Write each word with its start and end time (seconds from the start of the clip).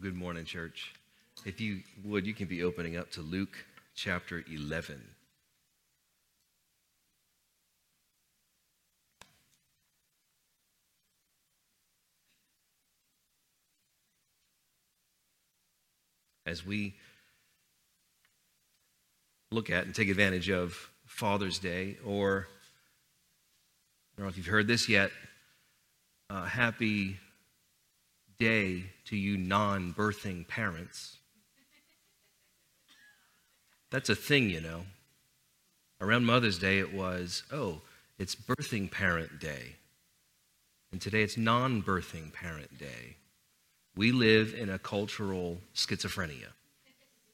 good 0.00 0.14
morning, 0.14 0.46
church. 0.46 0.94
If 1.44 1.60
you 1.60 1.82
would, 2.04 2.26
you 2.26 2.32
can 2.32 2.46
be 2.46 2.62
opening 2.62 2.96
up 2.96 3.10
to 3.12 3.20
Luke 3.20 3.66
chapter 3.94 4.42
11. 4.50 4.98
As 16.46 16.64
we 16.64 16.94
look 19.50 19.68
at 19.68 19.84
and 19.84 19.94
take 19.94 20.08
advantage 20.08 20.48
of 20.48 20.90
Father's 21.04 21.58
Day, 21.58 21.98
or 22.06 22.48
I 24.14 24.16
don't 24.16 24.24
know 24.24 24.30
if 24.30 24.38
you've 24.38 24.46
heard 24.46 24.66
this 24.66 24.88
yet, 24.88 25.10
uh, 26.30 26.44
happy 26.44 27.18
day 28.40 28.86
to 29.04 29.16
you 29.16 29.36
non 29.36 29.92
birthing 29.92 30.48
parents. 30.48 31.18
That's 33.90 34.08
a 34.08 34.16
thing, 34.16 34.50
you 34.50 34.60
know. 34.60 34.82
Around 36.00 36.24
Mother's 36.24 36.58
Day, 36.58 36.78
it 36.78 36.94
was, 36.94 37.42
oh, 37.52 37.82
it's 38.18 38.34
birthing 38.34 38.90
parent 38.90 39.38
day. 39.38 39.76
And 40.90 41.00
today 41.00 41.22
it's 41.22 41.36
non 41.36 41.82
birthing 41.82 42.32
parent 42.32 42.78
day. 42.78 43.16
We 43.94 44.10
live 44.10 44.54
in 44.54 44.70
a 44.70 44.78
cultural 44.78 45.58
schizophrenia. 45.74 46.48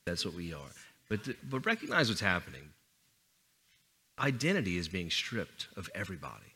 That's 0.04 0.24
what 0.24 0.34
we 0.34 0.52
are. 0.52 0.74
But, 1.08 1.20
but 1.48 1.64
recognize 1.64 2.08
what's 2.08 2.20
happening. 2.20 2.70
Identity 4.18 4.76
is 4.76 4.88
being 4.88 5.10
stripped 5.10 5.68
of 5.76 5.88
everybody, 5.94 6.54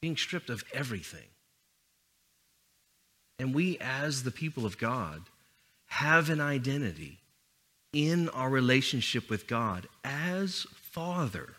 being 0.00 0.16
stripped 0.16 0.48
of 0.48 0.64
everything. 0.72 1.31
And 3.42 3.52
we, 3.52 3.76
as 3.80 4.22
the 4.22 4.30
people 4.30 4.64
of 4.64 4.78
God, 4.78 5.20
have 5.86 6.30
an 6.30 6.40
identity 6.40 7.18
in 7.92 8.28
our 8.28 8.48
relationship 8.48 9.28
with 9.28 9.48
God 9.48 9.88
as 10.04 10.64
Father 10.92 11.54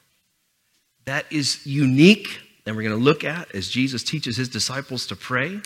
that 1.03 1.25
is 1.29 1.65
unique, 1.65 2.39
and 2.65 2.77
we're 2.77 2.83
going 2.83 2.97
to 2.97 3.03
look 3.03 3.25
at 3.25 3.53
as 3.53 3.67
Jesus 3.67 4.01
teaches 4.01 4.37
his 4.37 4.47
disciples 4.47 5.07
to 5.07 5.17
pray. 5.17 5.59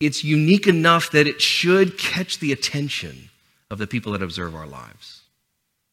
It's 0.00 0.24
unique 0.24 0.66
enough 0.66 1.12
that 1.12 1.28
it 1.28 1.40
should 1.40 1.96
catch 1.96 2.40
the 2.40 2.50
attention 2.50 3.30
of 3.70 3.78
the 3.78 3.86
people 3.86 4.10
that 4.14 4.22
observe 4.22 4.56
our 4.56 4.66
lives. 4.66 5.20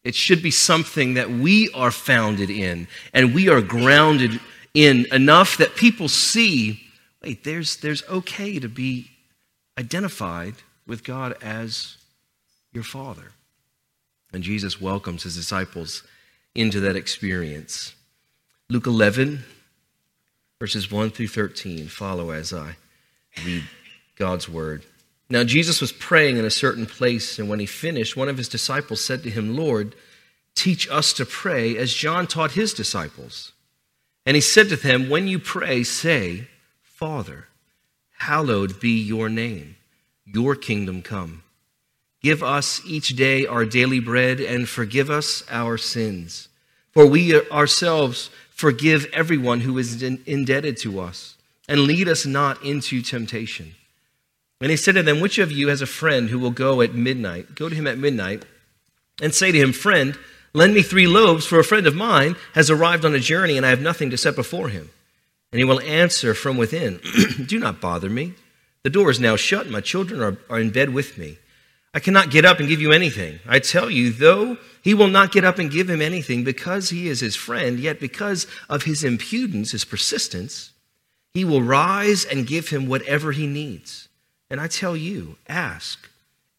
It 0.03 0.15
should 0.15 0.41
be 0.41 0.49
something 0.49 1.13
that 1.13 1.29
we 1.29 1.69
are 1.75 1.91
founded 1.91 2.49
in 2.49 2.87
and 3.13 3.35
we 3.35 3.49
are 3.49 3.61
grounded 3.61 4.39
in 4.73 5.05
enough 5.11 5.57
that 5.57 5.75
people 5.75 6.07
see 6.07 6.84
wait, 7.25 7.43
there's, 7.43 7.77
there's 7.77 8.07
okay 8.07 8.59
to 8.59 8.69
be 8.69 9.09
identified 9.77 10.55
with 10.87 11.03
God 11.03 11.35
as 11.41 11.97
your 12.71 12.83
Father. 12.83 13.31
And 14.31 14.43
Jesus 14.43 14.79
welcomes 14.79 15.23
his 15.23 15.35
disciples 15.35 16.03
into 16.53 16.79
that 16.81 16.95
experience. 16.95 17.95
Luke 18.69 18.87
11, 18.87 19.43
verses 20.59 20.91
1 20.91 21.09
through 21.11 21.27
13, 21.27 21.87
follow 21.87 22.31
as 22.31 22.53
I 22.53 22.75
read 23.45 23.63
God's 24.15 24.47
word. 24.47 24.85
Now, 25.29 25.43
Jesus 25.43 25.81
was 25.81 25.91
praying 25.91 26.37
in 26.37 26.45
a 26.45 26.51
certain 26.51 26.85
place, 26.85 27.39
and 27.39 27.49
when 27.49 27.59
he 27.59 27.65
finished, 27.65 28.15
one 28.15 28.29
of 28.29 28.37
his 28.37 28.47
disciples 28.47 29.03
said 29.03 29.23
to 29.23 29.29
him, 29.31 29.55
Lord, 29.55 29.95
teach 30.53 30.87
us 30.89 31.13
to 31.13 31.25
pray 31.25 31.75
as 31.77 31.93
John 31.93 32.27
taught 32.27 32.51
his 32.51 32.73
disciples. 32.73 33.51
And 34.25 34.35
he 34.35 34.41
said 34.41 34.69
to 34.69 34.75
them, 34.75 35.09
When 35.09 35.27
you 35.27 35.39
pray, 35.39 35.83
say, 35.83 36.47
Father, 36.95 37.49
hallowed 38.19 38.79
be 38.79 38.97
your 38.97 39.27
name, 39.27 39.75
your 40.23 40.55
kingdom 40.55 41.01
come. 41.01 41.43
Give 42.21 42.41
us 42.41 42.81
each 42.85 43.17
day 43.17 43.45
our 43.45 43.65
daily 43.65 43.99
bread 43.99 44.39
and 44.39 44.69
forgive 44.69 45.09
us 45.09 45.43
our 45.49 45.77
sins. 45.77 46.47
For 46.93 47.05
we 47.05 47.35
ourselves 47.49 48.29
forgive 48.49 49.07
everyone 49.11 49.59
who 49.59 49.77
is 49.77 50.01
indebted 50.01 50.77
to 50.77 51.01
us. 51.01 51.35
And 51.67 51.81
lead 51.81 52.07
us 52.07 52.25
not 52.25 52.63
into 52.63 53.01
temptation. 53.01 53.75
And 54.61 54.71
he 54.71 54.77
said 54.77 54.95
to 54.95 55.03
them, 55.03 55.19
Which 55.19 55.37
of 55.37 55.51
you 55.51 55.67
has 55.67 55.81
a 55.81 55.85
friend 55.85 56.29
who 56.29 56.39
will 56.39 56.51
go 56.51 56.79
at 56.79 56.95
midnight? 56.95 57.55
Go 57.55 57.67
to 57.67 57.75
him 57.75 57.87
at 57.87 57.97
midnight 57.97 58.45
and 59.21 59.35
say 59.35 59.51
to 59.51 59.57
him, 59.57 59.73
Friend, 59.73 60.17
lend 60.53 60.73
me 60.73 60.81
three 60.81 61.07
loaves, 61.07 61.45
for 61.45 61.59
a 61.59 61.63
friend 61.65 61.87
of 61.87 61.93
mine 61.93 62.37
has 62.53 62.69
arrived 62.69 63.03
on 63.03 63.13
a 63.13 63.19
journey 63.19 63.57
and 63.57 63.65
I 63.65 63.69
have 63.71 63.81
nothing 63.81 64.09
to 64.11 64.17
set 64.17 64.37
before 64.37 64.69
him. 64.69 64.91
And 65.55 65.59
he 65.61 65.63
will 65.63 65.79
answer 65.79 66.33
from 66.33 66.57
within, 66.57 66.99
Do 67.45 67.59
not 67.59 67.79
bother 67.79 68.09
me. 68.09 68.33
The 68.83 68.89
door 68.89 69.09
is 69.09 69.21
now 69.21 69.37
shut, 69.37 69.61
and 69.61 69.71
my 69.71 69.79
children 69.79 70.21
are, 70.21 70.37
are 70.49 70.59
in 70.59 70.69
bed 70.69 70.93
with 70.93 71.17
me. 71.17 71.37
I 71.93 72.01
cannot 72.01 72.29
get 72.29 72.43
up 72.43 72.59
and 72.59 72.67
give 72.67 72.81
you 72.81 72.91
anything. 72.91 73.39
I 73.47 73.59
tell 73.59 73.89
you, 73.89 74.11
though 74.11 74.57
he 74.81 74.93
will 74.93 75.07
not 75.07 75.31
get 75.31 75.45
up 75.45 75.57
and 75.57 75.71
give 75.71 75.89
him 75.89 76.01
anything 76.01 76.43
because 76.43 76.89
he 76.89 77.07
is 77.07 77.21
his 77.21 77.37
friend, 77.37 77.79
yet 77.79 78.01
because 78.01 78.47
of 78.67 78.83
his 78.83 79.05
impudence, 79.05 79.71
his 79.71 79.85
persistence, 79.85 80.73
he 81.33 81.45
will 81.45 81.63
rise 81.63 82.25
and 82.25 82.45
give 82.45 82.67
him 82.67 82.89
whatever 82.89 83.31
he 83.31 83.47
needs. 83.47 84.09
And 84.49 84.59
I 84.59 84.67
tell 84.67 84.97
you, 84.97 85.37
ask, 85.47 86.09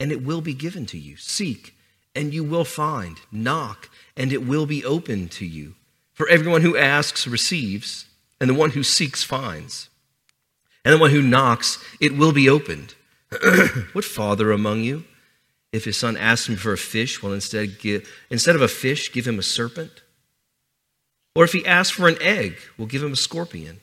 and 0.01 0.11
it 0.11 0.25
will 0.25 0.41
be 0.41 0.55
given 0.55 0.87
to 0.87 0.99
you. 0.99 1.19
Seek, 1.19 1.75
and 2.15 2.33
you 2.33 2.45
will 2.45 2.65
find. 2.65 3.19
Knock, 3.31 3.91
and 4.17 4.33
it 4.33 4.47
will 4.47 4.65
be 4.65 4.87
opened 4.87 5.33
to 5.33 5.45
you. 5.45 5.75
For 6.15 6.27
everyone 6.31 6.63
who 6.63 6.79
asks 6.79 7.27
receives 7.27 8.07
and 8.41 8.51
the 8.51 8.55
one 8.55 8.71
who 8.71 8.83
seeks 8.83 9.23
finds. 9.23 9.89
And 10.85 10.95
the 10.95 10.99
one 10.99 11.11
who 11.11 11.23
knocks, 11.23 11.83
it 12.01 12.17
will 12.17 12.33
be 12.33 12.49
opened. 12.49 12.95
what 13.93 14.05
father 14.05 14.53
among 14.53 14.83
you, 14.83 15.05
if 15.73 15.85
his 15.85 15.97
son 15.97 16.17
asks 16.17 16.49
him 16.49 16.57
for 16.57 16.73
a 16.73 16.79
fish, 16.79 17.23
will 17.23 17.33
instead 17.33 17.79
give 17.79 18.09
instead 18.31 18.55
of 18.55 18.63
a 18.63 18.69
fish, 18.69 19.13
give 19.13 19.27
him 19.27 19.39
a 19.39 19.43
serpent? 19.43 20.03
Or 21.35 21.45
if 21.45 21.53
he 21.53 21.67
asks 21.67 21.95
for 21.95 22.09
an 22.09 22.17
egg, 22.21 22.57
will 22.79 22.87
give 22.87 23.03
him 23.03 23.13
a 23.13 23.17
scorpion? 23.17 23.81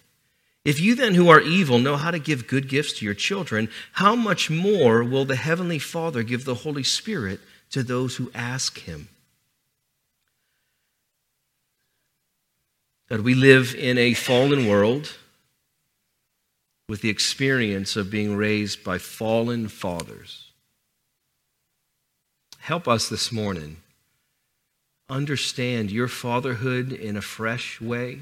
If 0.66 0.80
you 0.80 0.96
then 0.96 1.14
who 1.14 1.30
are 1.30 1.42
evil 1.42 1.78
know 1.78 1.98
how 1.98 2.10
to 2.10 2.20
give 2.20 2.48
good 2.48 2.70
gifts 2.70 2.94
to 2.94 3.06
your 3.06 3.14
children, 3.14 3.70
how 3.92 4.16
much 4.16 4.50
more 4.50 5.04
will 5.04 5.26
the 5.26 5.36
heavenly 5.36 5.78
Father 5.80 6.24
give 6.24 6.46
the 6.46 6.56
Holy 6.56 6.84
Spirit 6.84 7.42
to 7.72 7.84
those 7.84 8.16
who 8.16 8.32
ask 8.34 8.80
him? 8.80 9.10
That 13.10 13.22
we 13.22 13.34
live 13.34 13.76
in 13.76 13.98
a 13.98 14.14
fallen 14.14 14.68
world 14.68 15.16
with 16.88 17.02
the 17.02 17.10
experience 17.10 17.96
of 17.96 18.12
being 18.12 18.36
raised 18.36 18.84
by 18.84 18.98
fallen 18.98 19.68
fathers. 19.68 20.52
Help 22.60 22.88
us 22.88 23.10
this 23.10 23.32
morning 23.32 23.78
understand 25.10 25.92
your 25.92 26.08
fatherhood 26.08 26.92
in 26.92 27.18
a 27.18 27.22
fresh 27.22 27.80
way. 27.82 28.20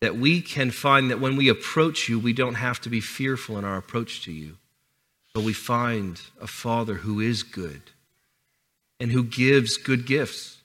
That 0.00 0.16
we 0.16 0.40
can 0.40 0.70
find 0.70 1.10
that 1.10 1.20
when 1.20 1.36
we 1.36 1.48
approach 1.48 2.08
you, 2.08 2.18
we 2.18 2.32
don't 2.32 2.54
have 2.54 2.80
to 2.82 2.88
be 2.88 3.00
fearful 3.00 3.58
in 3.58 3.64
our 3.64 3.76
approach 3.76 4.22
to 4.24 4.32
you, 4.32 4.56
but 5.34 5.42
we 5.42 5.52
find 5.52 6.20
a 6.40 6.46
father 6.46 6.94
who 6.94 7.20
is 7.20 7.42
good 7.42 7.82
and 9.00 9.10
who 9.10 9.24
gives 9.24 9.76
good 9.76 10.06
gifts 10.06 10.57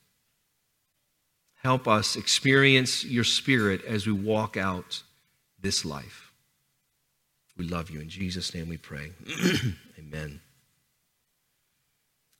help 1.63 1.87
us 1.87 2.15
experience 2.15 3.05
your 3.05 3.23
spirit 3.23 3.83
as 3.85 4.05
we 4.05 4.13
walk 4.13 4.57
out 4.57 5.01
this 5.61 5.85
life. 5.85 6.31
We 7.57 7.67
love 7.67 7.89
you. 7.89 8.01
In 8.01 8.09
Jesus' 8.09 8.53
name 8.53 8.67
we 8.67 8.77
pray. 8.77 9.11
Amen. 9.99 10.41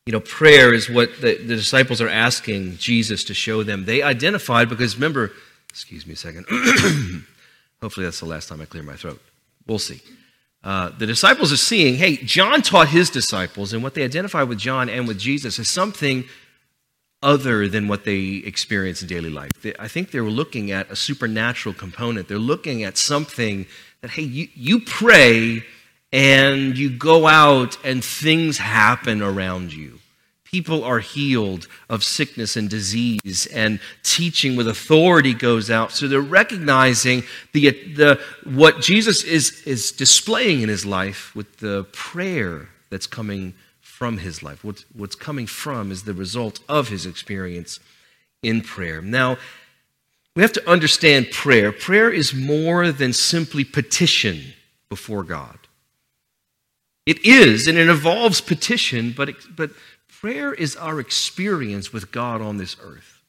You 0.05 0.11
know, 0.11 0.19
prayer 0.19 0.73
is 0.73 0.89
what 0.89 1.21
the, 1.21 1.37
the, 1.37 1.55
disciples 1.55 2.01
are 2.01 2.09
asking 2.09 2.77
Jesus 2.77 3.23
to 3.25 3.33
show 3.33 3.63
them. 3.63 3.85
They 3.85 4.01
identified 4.01 4.67
because 4.67 4.95
remember, 4.95 5.31
excuse 5.69 6.05
me 6.05 6.13
a 6.13 6.17
second. 6.17 6.45
Hopefully 7.81 8.05
that's 8.05 8.19
the 8.19 8.25
last 8.25 8.49
time 8.49 8.59
I 8.59 8.65
clear 8.65 8.83
my 8.83 8.97
throat. 8.97 9.21
We'll 9.65 9.79
see. 9.79 10.01
Uh, 10.61 10.89
the 10.97 11.05
disciples 11.05 11.53
are 11.53 11.57
seeing, 11.57 11.95
hey, 11.95 12.17
John 12.17 12.61
taught 12.61 12.89
his 12.89 13.09
disciples, 13.09 13.71
and 13.71 13.83
what 13.83 13.93
they 13.93 14.03
identify 14.03 14.43
with 14.43 14.57
John 14.57 14.89
and 14.89 15.07
with 15.07 15.19
Jesus 15.19 15.59
is 15.59 15.69
something 15.69 16.25
other 17.23 17.67
than 17.67 17.87
what 17.87 18.03
they 18.03 18.43
experience 18.45 19.01
in 19.01 19.07
daily 19.07 19.29
life. 19.29 19.51
I 19.79 19.87
think 19.87 20.11
they're 20.11 20.23
looking 20.23 20.71
at 20.71 20.91
a 20.91 20.95
supernatural 20.95 21.73
component. 21.73 22.27
They're 22.27 22.37
looking 22.37 22.83
at 22.83 22.97
something 22.97 23.65
that, 24.01 24.11
hey, 24.11 24.23
you, 24.23 24.49
you 24.53 24.81
pray 24.81 25.63
and 26.11 26.77
you 26.77 26.89
go 26.91 27.25
out 27.25 27.77
and 27.83 28.03
things 28.03 28.59
happen 28.59 29.21
around 29.21 29.73
you. 29.73 29.99
People 30.43 30.83
are 30.83 30.99
healed 30.99 31.67
of 31.89 32.03
sickness 32.03 32.55
and 32.55 32.69
disease, 32.69 33.47
and 33.51 33.79
teaching 34.03 34.55
with 34.55 34.67
authority 34.67 35.33
goes 35.33 35.71
out. 35.71 35.91
So 35.91 36.07
they're 36.07 36.21
recognizing 36.21 37.23
the, 37.53 37.71
the, 37.95 38.21
what 38.43 38.79
Jesus 38.79 39.23
is, 39.23 39.63
is 39.63 39.91
displaying 39.91 40.61
in 40.61 40.69
his 40.69 40.85
life 40.85 41.35
with 41.35 41.57
the 41.57 41.85
prayer 41.91 42.69
that's 42.91 43.07
coming 43.07 43.55
from 43.93 44.17
his 44.17 44.41
life. 44.41 44.63
What's, 44.63 44.85
what's 44.91 45.15
coming 45.15 45.45
from 45.45 45.91
is 45.91 46.03
the 46.03 46.15
result 46.15 46.59
of 46.67 46.89
his 46.89 47.05
experience 47.05 47.79
in 48.41 48.61
prayer. 48.61 49.03
Now, 49.03 49.37
we 50.35 50.41
have 50.41 50.51
to 50.53 50.67
understand 50.67 51.29
prayer. 51.31 51.71
Prayer 51.71 52.09
is 52.11 52.33
more 52.33 52.91
than 52.91 53.13
simply 53.13 53.63
petition 53.63 54.53
before 54.89 55.21
God. 55.21 55.59
It 57.05 57.23
is, 57.23 57.67
and 57.67 57.77
it 57.77 57.87
involves 57.87 58.41
petition, 58.41 59.13
but, 59.15 59.35
but 59.55 59.69
prayer 60.21 60.55
is 60.55 60.75
our 60.75 60.99
experience 60.99 61.93
with 61.93 62.11
God 62.11 62.41
on 62.41 62.57
this 62.57 62.75
earth. 62.81 63.21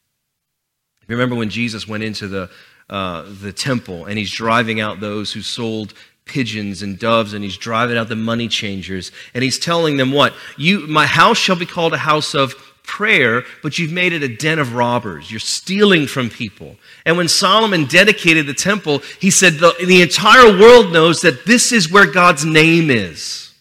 Remember 1.09 1.35
when 1.35 1.51
Jesus 1.51 1.87
went 1.87 2.05
into 2.05 2.27
the, 2.27 2.51
uh, 2.89 3.27
the 3.29 3.53
temple 3.53 4.07
and 4.07 4.17
he's 4.17 4.33
driving 4.33 4.81
out 4.81 4.99
those 4.99 5.35
who 5.35 5.43
sold 5.43 5.93
pigeons 6.27 6.83
and 6.83 6.99
doves 6.99 7.35
and 7.35 7.45
he's 7.45 7.57
driving 7.57 7.97
out 7.97 8.09
the 8.09 8.17
money 8.17 8.49
changers 8.49 9.13
and 9.35 9.45
he's 9.45 9.59
telling 9.59 9.99
them 9.99 10.11
what 10.11 10.33
you 10.57 10.87
my 10.87 11.07
house 11.07 11.37
shall 11.37 11.57
be 11.57 11.67
called 11.67 11.93
a 11.93 11.99
house 11.99 12.35
of 12.35 12.55
prayer, 12.85 13.45
but 13.63 13.79
you've 13.79 13.93
made 13.93 14.13
it 14.13 14.23
a 14.23 14.29
den 14.29 14.59
of 14.59 14.75
robbers. 14.75 15.31
You're 15.31 15.41
stealing 15.41 16.07
from 16.07 16.31
people. 16.31 16.77
And 17.05 17.17
when 17.17 17.29
Solomon 17.29 17.87
dedicated 17.87 18.47
the 18.47 18.55
temple, 18.55 19.01
he 19.19 19.31
said 19.31 19.55
the, 19.55 19.75
the 19.85 20.03
entire 20.03 20.57
world 20.59 20.93
knows 20.93 21.23
that 21.23 21.45
this 21.47 21.73
is 21.73 21.91
where 21.91 22.07
God's 22.07 22.45
name 22.45 22.91
is. 22.91 23.53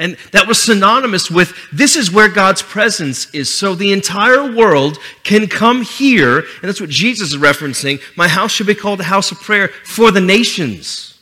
And 0.00 0.16
that 0.32 0.46
was 0.46 0.62
synonymous 0.62 1.30
with 1.30 1.52
this 1.72 1.96
is 1.96 2.10
where 2.10 2.28
God's 2.28 2.62
presence 2.62 3.28
is. 3.34 3.52
So 3.52 3.74
the 3.74 3.92
entire 3.92 4.54
world 4.54 4.98
can 5.24 5.48
come 5.48 5.82
here, 5.82 6.38
and 6.38 6.62
that's 6.62 6.80
what 6.80 6.90
Jesus 6.90 7.32
is 7.32 7.36
referencing. 7.36 8.00
My 8.16 8.28
house 8.28 8.52
should 8.52 8.68
be 8.68 8.76
called 8.76 9.00
a 9.00 9.04
house 9.04 9.32
of 9.32 9.40
prayer 9.40 9.68
for 9.84 10.12
the 10.12 10.20
nations. 10.20 11.17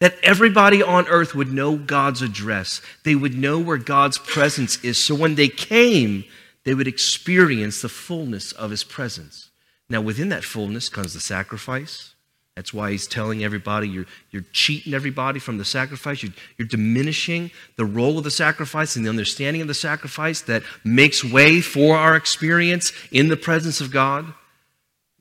That 0.00 0.16
everybody 0.22 0.82
on 0.82 1.08
earth 1.08 1.34
would 1.34 1.52
know 1.52 1.76
God's 1.76 2.20
address. 2.22 2.82
They 3.04 3.14
would 3.14 3.34
know 3.34 3.58
where 3.58 3.78
God's 3.78 4.18
presence 4.18 4.82
is. 4.84 4.98
So 4.98 5.14
when 5.14 5.36
they 5.36 5.48
came, 5.48 6.24
they 6.64 6.74
would 6.74 6.88
experience 6.88 7.80
the 7.80 7.88
fullness 7.88 8.52
of 8.52 8.70
his 8.70 8.84
presence. 8.84 9.50
Now, 9.88 10.00
within 10.00 10.28
that 10.30 10.44
fullness 10.44 10.88
comes 10.88 11.14
the 11.14 11.20
sacrifice. 11.20 12.14
That's 12.56 12.72
why 12.72 12.90
he's 12.90 13.06
telling 13.06 13.44
everybody 13.44 13.86
you're, 13.86 14.06
you're 14.30 14.44
cheating 14.52 14.94
everybody 14.94 15.38
from 15.38 15.58
the 15.58 15.64
sacrifice. 15.64 16.22
You're, 16.22 16.32
you're 16.56 16.66
diminishing 16.66 17.50
the 17.76 17.84
role 17.84 18.16
of 18.16 18.24
the 18.24 18.30
sacrifice 18.30 18.96
and 18.96 19.04
the 19.04 19.10
understanding 19.10 19.60
of 19.60 19.68
the 19.68 19.74
sacrifice 19.74 20.40
that 20.42 20.62
makes 20.82 21.22
way 21.22 21.60
for 21.60 21.96
our 21.96 22.16
experience 22.16 22.92
in 23.12 23.28
the 23.28 23.36
presence 23.36 23.80
of 23.80 23.90
God. 23.90 24.32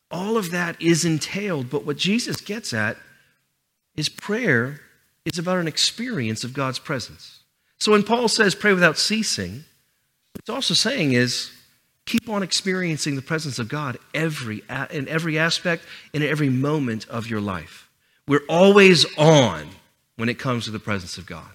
All 0.10 0.38
of 0.38 0.52
that 0.52 0.82
is 0.82 1.04
entailed, 1.04 1.70
but 1.70 1.86
what 1.86 1.98
Jesus 1.98 2.40
gets 2.40 2.74
at 2.74 2.98
is 3.96 4.10
prayer 4.10 4.82
is 5.26 5.40
about 5.40 5.58
an 5.58 5.68
experience 5.68 6.44
of 6.44 6.54
God's 6.54 6.80
presence. 6.80 7.40
So 7.80 7.92
when 7.92 8.04
Paul 8.04 8.28
says 8.28 8.56
pray 8.56 8.74
without 8.74 8.98
ceasing, 8.98 9.66
it's 10.36 10.50
also 10.50 10.74
saying 10.74 11.14
is 11.14 11.52
keep 12.06 12.30
on 12.30 12.44
experiencing 12.44 13.16
the 13.16 13.22
presence 13.22 13.58
of 13.60 13.68
God 13.68 13.98
every 14.14 14.64
in 14.92 15.08
every 15.08 15.40
aspect 15.40 15.84
in 16.14 16.22
every 16.22 16.50
moment 16.50 17.08
of 17.10 17.28
your 17.28 17.42
life. 17.42 17.90
We're 18.28 18.46
always 18.48 19.06
on 19.18 19.70
when 20.16 20.30
it 20.30 20.40
comes 20.40 20.66
to 20.66 20.72
the 20.72 20.80
presence 20.80 21.18
of 21.18 21.26
God. 21.26 21.52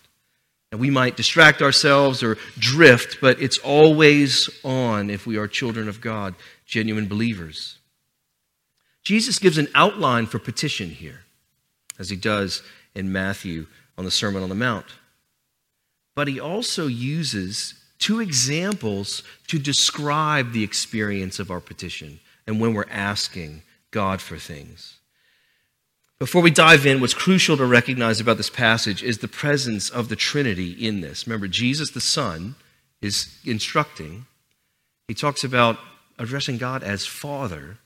And 0.73 0.81
we 0.81 0.91
might 0.91 1.17
distract 1.17 1.63
ourselves 1.63 2.23
or 2.23 2.39
drift, 2.57 3.19
but 3.21 3.43
it's 3.43 3.59
always 3.59 4.49
on 4.63 5.11
if 5.11 5.27
we 5.27 5.37
are 5.37 5.49
children 5.49 5.89
of 5.89 6.01
God, 6.01 6.37
genuine 6.65 7.09
believers. 7.09 7.79
Jesus 9.03 9.41
gives 9.41 9.59
an 9.59 9.67
outline 9.75 10.27
for 10.27 10.39
petition 10.39 10.91
here 10.91 11.23
as 12.01 12.11
he 12.11 12.17
does 12.17 12.63
in 12.95 13.13
Matthew 13.13 13.67
on 13.97 14.05
the 14.05 14.11
Sermon 14.11 14.43
on 14.43 14.49
the 14.49 14.55
Mount. 14.57 14.87
But 16.17 16.27
he 16.27 16.41
also 16.41 16.89
uses 16.89 17.75
two 17.99 18.19
examples 18.19 19.23
to 19.47 19.59
describe 19.59 20.53
the 20.53 20.65
experience 20.65 21.39
of 21.39 21.51
our 21.51 21.61
petition 21.61 22.19
and 22.47 22.61
when 22.61 22.75
we're 22.75 22.91
asking 22.91 23.63
God 23.93 24.21
for 24.21 24.39
things. 24.39 24.97
Before 26.19 26.43
we 26.43 26.51
dive 26.51 26.85
in, 26.85 27.01
what's 27.01 27.15
crucial 27.15 27.57
to 27.57 27.65
recognize 27.65 28.21
about 28.21 28.37
this 28.37 28.51
passage 28.51 29.03
is 29.03 29.19
the 29.19 29.29
presence 29.29 29.89
of 29.89 30.09
the 30.09 30.17
Trinity 30.17 30.73
in 30.73 31.01
this. 31.01 31.27
Remember, 31.27 31.49
Jesus 31.49 31.91
the 31.91 32.01
Son 32.01 32.57
is 33.01 33.39
instructing. 33.45 34.27
He 35.09 35.15
talks 35.15 35.45
about 35.45 35.79
addressing 36.19 36.59
God 36.59 36.83
as 36.83 37.07
Father, 37.07 37.79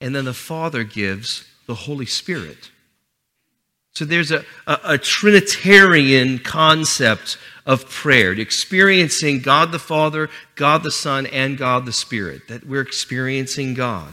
and 0.00 0.14
then 0.14 0.24
the 0.24 0.32
Father 0.32 0.84
gives 0.84 1.44
the 1.66 1.74
Holy 1.74 2.06
Spirit. 2.06 2.70
So 3.96 4.04
there's 4.04 4.30
a, 4.30 4.44
a, 4.66 4.78
a, 4.84 4.98
Trinitarian 4.98 6.38
concept 6.38 7.38
of 7.64 7.88
prayer, 7.88 8.32
experiencing 8.32 9.40
God 9.40 9.72
the 9.72 9.78
Father, 9.78 10.28
God 10.54 10.82
the 10.82 10.90
Son, 10.90 11.24
and 11.24 11.56
God 11.56 11.86
the 11.86 11.94
Spirit, 11.94 12.46
that 12.48 12.66
we're 12.66 12.82
experiencing 12.82 13.72
God. 13.72 14.12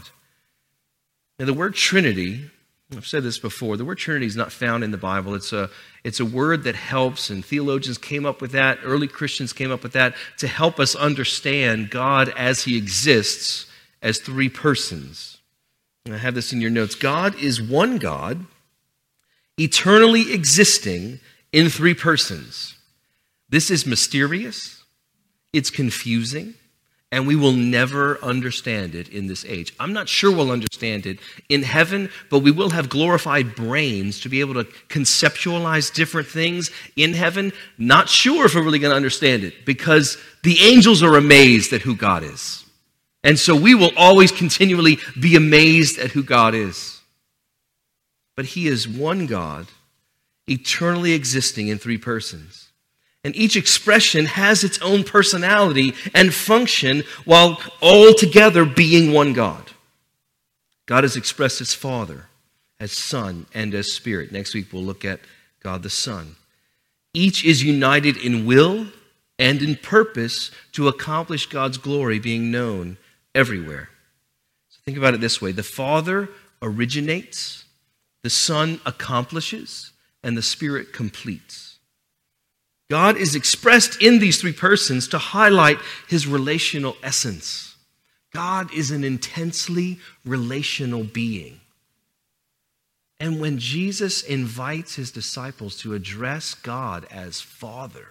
Now, 1.38 1.44
the 1.44 1.52
word 1.52 1.74
Trinity, 1.74 2.50
I've 2.96 3.06
said 3.06 3.24
this 3.24 3.36
before, 3.38 3.76
the 3.76 3.84
word 3.84 3.98
Trinity 3.98 4.24
is 4.24 4.36
not 4.36 4.52
found 4.52 4.84
in 4.84 4.90
the 4.90 4.96
Bible. 4.96 5.34
It's 5.34 5.52
a, 5.52 5.68
it's 6.02 6.18
a 6.18 6.24
word 6.24 6.64
that 6.64 6.76
helps, 6.76 7.28
and 7.28 7.44
theologians 7.44 7.98
came 7.98 8.24
up 8.24 8.40
with 8.40 8.52
that, 8.52 8.78
early 8.84 9.06
Christians 9.06 9.52
came 9.52 9.70
up 9.70 9.82
with 9.82 9.92
that 9.92 10.14
to 10.38 10.48
help 10.48 10.80
us 10.80 10.96
understand 10.96 11.90
God 11.90 12.30
as 12.38 12.64
He 12.64 12.78
exists 12.78 13.66
as 14.00 14.18
three 14.18 14.48
persons. 14.48 15.42
And 16.06 16.14
I 16.14 16.18
have 16.18 16.34
this 16.34 16.54
in 16.54 16.62
your 16.62 16.70
notes 16.70 16.94
God 16.94 17.34
is 17.34 17.60
one 17.60 17.98
God 17.98 18.46
eternally 19.58 20.32
existing 20.32 21.20
in 21.52 21.68
three 21.68 21.94
persons. 21.94 22.76
This 23.48 23.70
is 23.70 23.86
mysterious, 23.86 24.82
it's 25.52 25.70
confusing, 25.70 26.54
and 27.12 27.28
we 27.28 27.36
will 27.36 27.52
never 27.52 28.18
understand 28.24 28.96
it 28.96 29.08
in 29.08 29.28
this 29.28 29.44
age. 29.44 29.72
I'm 29.78 29.92
not 29.92 30.08
sure 30.08 30.34
we'll 30.34 30.50
understand 30.50 31.06
it 31.06 31.20
in 31.48 31.62
heaven, 31.62 32.10
but 32.28 32.40
we 32.40 32.50
will 32.50 32.70
have 32.70 32.88
glorified 32.88 33.54
brains 33.54 34.18
to 34.22 34.28
be 34.28 34.40
able 34.40 34.54
to 34.54 34.64
conceptualize 34.88 35.94
different 35.94 36.26
things 36.26 36.72
in 36.96 37.12
heaven. 37.12 37.52
Not 37.78 38.08
sure 38.08 38.46
if 38.46 38.56
we're 38.56 38.64
really 38.64 38.80
going 38.80 38.90
to 38.90 38.96
understand 38.96 39.44
it 39.44 39.64
because 39.64 40.18
the 40.42 40.58
angels 40.58 41.04
are 41.04 41.16
amazed 41.16 41.72
at 41.72 41.82
who 41.82 41.94
God 41.94 42.24
is. 42.24 42.64
And 43.22 43.38
so 43.38 43.54
we 43.54 43.76
will 43.76 43.92
always 43.96 44.32
continually 44.32 44.98
be 45.18 45.36
amazed 45.36 46.00
at 46.00 46.10
who 46.10 46.24
God 46.24 46.54
is 46.54 46.93
but 48.36 48.46
he 48.46 48.66
is 48.66 48.88
one 48.88 49.26
God, 49.26 49.66
eternally 50.46 51.12
existing 51.12 51.68
in 51.68 51.78
three 51.78 51.98
persons. 51.98 52.68
And 53.22 53.34
each 53.34 53.56
expression 53.56 54.26
has 54.26 54.62
its 54.62 54.78
own 54.82 55.02
personality 55.02 55.94
and 56.12 56.34
function 56.34 57.04
while 57.24 57.58
all 57.80 58.12
together 58.12 58.66
being 58.66 59.12
one 59.12 59.32
God. 59.32 59.70
God 60.86 61.04
has 61.04 61.16
expressed 61.16 61.62
as 61.62 61.72
Father, 61.72 62.26
as 62.78 62.92
Son, 62.92 63.46
and 63.54 63.72
as 63.74 63.90
Spirit. 63.90 64.30
Next 64.30 64.52
week 64.54 64.72
we'll 64.72 64.82
look 64.82 65.04
at 65.04 65.20
God 65.60 65.82
the 65.82 65.90
Son. 65.90 66.36
Each 67.14 67.44
is 67.44 67.62
united 67.62 68.18
in 68.18 68.44
will 68.44 68.88
and 69.38 69.62
in 69.62 69.76
purpose 69.76 70.50
to 70.72 70.88
accomplish 70.88 71.46
God's 71.46 71.78
glory 71.78 72.18
being 72.18 72.50
known 72.50 72.98
everywhere. 73.34 73.88
So 74.68 74.80
think 74.84 74.98
about 74.98 75.14
it 75.14 75.20
this 75.20 75.40
way 75.40 75.52
the 75.52 75.62
Father 75.62 76.28
originates 76.60 77.63
the 78.24 78.30
Son 78.30 78.80
accomplishes, 78.86 79.92
and 80.22 80.34
the 80.34 80.40
Spirit 80.40 80.94
completes. 80.94 81.76
God 82.88 83.18
is 83.18 83.34
expressed 83.34 84.00
in 84.00 84.18
these 84.18 84.40
three 84.40 84.54
persons 84.54 85.06
to 85.08 85.18
highlight 85.18 85.76
his 86.08 86.26
relational 86.26 86.96
essence. 87.02 87.76
God 88.32 88.72
is 88.72 88.90
an 88.90 89.04
intensely 89.04 89.98
relational 90.24 91.04
being. 91.04 91.60
And 93.20 93.42
when 93.42 93.58
Jesus 93.58 94.22
invites 94.22 94.94
his 94.94 95.10
disciples 95.10 95.76
to 95.80 95.92
address 95.92 96.54
God 96.54 97.06
as 97.10 97.42
Father, 97.42 98.06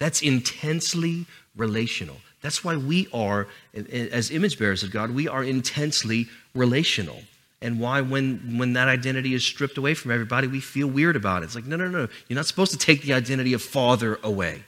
that's 0.00 0.22
intensely 0.22 1.26
relational. 1.54 2.16
That's 2.40 2.64
why 2.64 2.76
we 2.76 3.08
are, 3.12 3.46
as 3.74 4.30
image 4.30 4.58
bearers 4.58 4.82
of 4.82 4.90
God, 4.90 5.10
we 5.10 5.28
are 5.28 5.44
intensely 5.44 6.28
relational 6.54 7.20
and 7.60 7.80
why 7.80 8.00
when 8.00 8.58
when 8.58 8.74
that 8.74 8.88
identity 8.88 9.34
is 9.34 9.44
stripped 9.44 9.78
away 9.78 9.94
from 9.94 10.10
everybody 10.10 10.46
we 10.46 10.60
feel 10.60 10.86
weird 10.86 11.16
about 11.16 11.42
it. 11.42 11.46
It's 11.46 11.54
like 11.54 11.66
no 11.66 11.76
no 11.76 11.88
no 11.88 12.06
no. 12.06 12.08
you're 12.28 12.36
not 12.36 12.46
supposed 12.46 12.72
to 12.72 12.78
take 12.78 13.02
the 13.02 13.12
identity 13.12 13.52
of 13.52 13.62
father 13.62 14.18
away. 14.22 14.64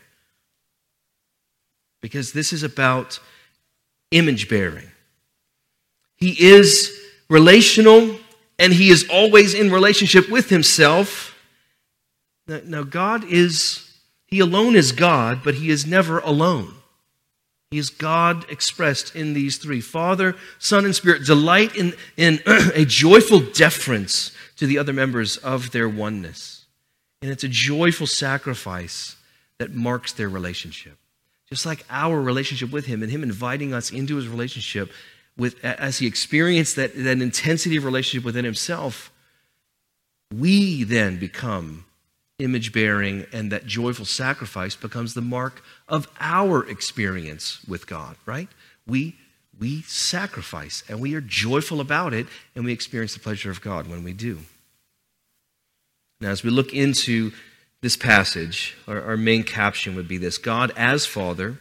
Because 2.00 2.32
this 2.32 2.52
is 2.52 2.62
about 2.62 3.20
image 4.10 4.48
bearing. 4.48 4.88
He 6.16 6.30
is 6.42 6.98
relational 7.28 8.16
and 8.58 8.72
he 8.72 8.90
is 8.90 9.08
always 9.10 9.54
in 9.54 9.70
relationship 9.70 10.28
with 10.30 10.48
himself. 10.50 11.36
Now 12.46 12.82
god 12.82 13.24
is 13.24 13.86
he 14.26 14.40
alone 14.40 14.74
is 14.74 14.92
god 14.92 15.42
but 15.44 15.54
he 15.54 15.70
is 15.70 15.86
never 15.86 16.18
alone 16.20 16.79
he 17.70 17.78
is 17.78 17.90
God 17.90 18.50
expressed 18.50 19.14
in 19.14 19.32
these 19.32 19.56
three 19.56 19.80
Father, 19.80 20.34
Son, 20.58 20.84
and 20.84 20.94
Spirit. 20.94 21.24
Delight 21.24 21.76
in, 21.76 21.94
in 22.16 22.40
a 22.46 22.84
joyful 22.84 23.38
deference 23.38 24.32
to 24.56 24.66
the 24.66 24.76
other 24.76 24.92
members 24.92 25.36
of 25.36 25.70
their 25.70 25.88
oneness. 25.88 26.66
And 27.22 27.30
it's 27.30 27.44
a 27.44 27.48
joyful 27.48 28.08
sacrifice 28.08 29.14
that 29.58 29.72
marks 29.72 30.12
their 30.12 30.28
relationship. 30.28 30.96
Just 31.48 31.64
like 31.64 31.84
our 31.90 32.20
relationship 32.20 32.72
with 32.72 32.86
Him 32.86 33.04
and 33.04 33.12
Him 33.12 33.22
inviting 33.22 33.72
us 33.72 33.92
into 33.92 34.16
His 34.16 34.26
relationship 34.26 34.90
with, 35.36 35.64
as 35.64 35.98
He 35.98 36.08
experienced 36.08 36.74
that, 36.74 36.96
that 36.96 37.22
intensity 37.22 37.76
of 37.76 37.84
relationship 37.84 38.24
within 38.24 38.44
Himself, 38.44 39.12
we 40.34 40.82
then 40.82 41.20
become 41.20 41.84
image 42.40 42.72
bearing 42.72 43.26
and 43.32 43.52
that 43.52 43.66
joyful 43.66 44.04
sacrifice 44.04 44.74
becomes 44.74 45.14
the 45.14 45.20
mark 45.20 45.62
of 45.88 46.08
our 46.20 46.68
experience 46.68 47.60
with 47.66 47.86
God, 47.86 48.16
right? 48.26 48.48
We, 48.86 49.16
we 49.58 49.82
sacrifice 49.82 50.82
and 50.88 51.00
we 51.00 51.14
are 51.14 51.20
joyful 51.20 51.80
about 51.80 52.14
it 52.14 52.26
and 52.54 52.64
we 52.64 52.72
experience 52.72 53.14
the 53.14 53.20
pleasure 53.20 53.50
of 53.50 53.60
God 53.60 53.86
when 53.86 54.02
we 54.04 54.12
do. 54.12 54.40
Now, 56.20 56.30
as 56.30 56.42
we 56.42 56.50
look 56.50 56.74
into 56.74 57.32
this 57.80 57.96
passage, 57.96 58.76
our, 58.86 59.00
our 59.02 59.16
main 59.16 59.42
caption 59.42 59.94
would 59.96 60.08
be 60.08 60.18
this 60.18 60.38
God 60.38 60.72
as 60.76 61.06
Father 61.06 61.58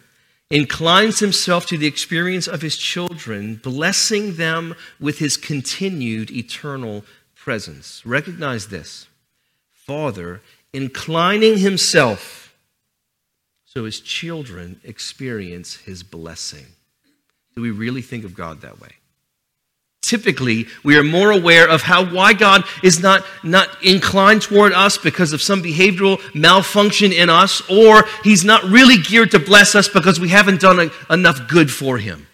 inclines 0.50 1.20
himself 1.20 1.66
to 1.68 1.78
the 1.78 1.88
experience 1.88 2.48
of 2.48 2.62
his 2.62 2.76
children, 2.76 3.56
blessing 3.56 4.36
them 4.36 4.76
with 5.00 5.20
his 5.20 5.38
continued 5.38 6.32
eternal 6.32 7.06
presence. 7.36 8.06
Recognize 8.06 8.68
this 8.68 9.08
Father 9.72 10.42
inclining 10.74 11.58
himself 11.58 12.56
so 13.66 13.86
his 13.86 14.00
children 14.00 14.80
experience 14.84 15.76
his 15.78 16.02
blessing. 16.02 16.66
Do 17.56 17.62
we 17.62 17.72
really 17.72 18.02
think 18.02 18.24
of 18.24 18.34
God 18.34 18.62
that 18.62 18.80
way? 18.80 18.90
Typically, 20.02 20.66
we 20.84 20.98
are 20.98 21.04
more 21.04 21.30
aware 21.30 21.70
of 21.70 21.84
how 21.84 22.04
why 22.04 22.34
God 22.34 22.64
is 22.82 23.00
not, 23.00 23.24
not 23.44 23.70
inclined 23.84 24.42
toward 24.42 24.74
us 24.74 24.98
because 24.98 25.34
of 25.34 25.42
some 25.42 25.62
behavioral 25.62 26.20
malfunction 26.34 27.12
in 27.12 27.30
us, 27.30 27.62
or 27.70 28.06
He's 28.24 28.44
not 28.46 28.64
really 28.64 28.98
geared 28.98 29.32
to 29.32 29.40
bless 29.40 29.76
us 29.76 29.88
because 29.88 30.20
we 30.20 30.30
haven't 30.30 30.62
done 30.62 30.80
a, 30.80 31.14
enough 31.14 31.48
good 31.48 31.70
for 31.70 31.98
Him. 31.98 32.26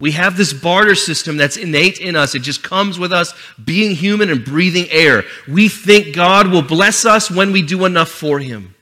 We 0.00 0.12
have 0.12 0.36
this 0.36 0.54
barter 0.54 0.94
system 0.94 1.36
that's 1.36 1.58
innate 1.58 1.98
in 1.98 2.16
us. 2.16 2.34
It 2.34 2.40
just 2.40 2.62
comes 2.62 2.98
with 2.98 3.12
us 3.12 3.34
being 3.62 3.94
human 3.94 4.30
and 4.30 4.44
breathing 4.44 4.86
air. 4.90 5.24
We 5.46 5.68
think 5.68 6.14
God 6.16 6.48
will 6.48 6.62
bless 6.62 7.04
us 7.04 7.30
when 7.30 7.52
we 7.52 7.62
do 7.62 7.84
enough 7.84 8.08
for 8.08 8.38
Him. 8.38 8.74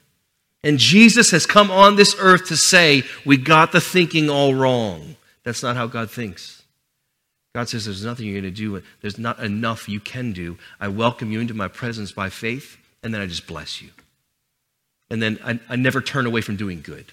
And 0.62 0.78
Jesus 0.78 1.32
has 1.32 1.44
come 1.44 1.70
on 1.70 1.96
this 1.96 2.14
earth 2.18 2.46
to 2.48 2.56
say, 2.56 3.02
we 3.26 3.36
got 3.36 3.72
the 3.72 3.80
thinking 3.80 4.30
all 4.30 4.54
wrong. 4.54 5.16
That's 5.42 5.62
not 5.62 5.76
how 5.76 5.86
God 5.88 6.10
thinks. 6.10 6.62
God 7.54 7.68
says, 7.68 7.86
There's 7.86 8.04
nothing 8.04 8.26
you're 8.26 8.40
going 8.40 8.52
to 8.52 8.56
do. 8.56 8.82
There's 9.00 9.18
not 9.18 9.40
enough 9.40 9.88
you 9.88 9.98
can 9.98 10.32
do. 10.32 10.58
I 10.78 10.88
welcome 10.88 11.32
you 11.32 11.40
into 11.40 11.54
my 11.54 11.68
presence 11.68 12.12
by 12.12 12.28
faith, 12.28 12.76
and 13.02 13.12
then 13.12 13.20
I 13.20 13.26
just 13.26 13.46
bless 13.46 13.82
you. 13.82 13.90
And 15.10 15.22
then 15.22 15.38
I, 15.44 15.58
I 15.68 15.76
never 15.76 16.00
turn 16.00 16.26
away 16.26 16.40
from 16.40 16.56
doing 16.56 16.82
good. 16.82 17.06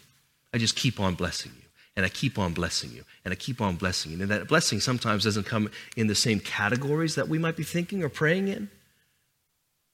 I 0.53 0.57
just 0.57 0.75
keep 0.75 0.99
on 0.99 1.15
blessing 1.15 1.53
you. 1.57 1.64
And 1.95 2.05
I 2.05 2.09
keep 2.09 2.37
on 2.37 2.53
blessing 2.53 2.91
you. 2.91 3.03
And 3.23 3.31
I 3.31 3.35
keep 3.35 3.61
on 3.61 3.75
blessing 3.75 4.11
you. 4.11 4.21
And 4.21 4.29
that 4.29 4.47
blessing 4.47 4.79
sometimes 4.79 5.23
doesn't 5.23 5.45
come 5.45 5.69
in 5.95 6.07
the 6.07 6.15
same 6.15 6.39
categories 6.39 7.15
that 7.15 7.29
we 7.29 7.39
might 7.39 7.55
be 7.55 7.63
thinking 7.63 8.03
or 8.03 8.09
praying 8.09 8.47
in. 8.49 8.69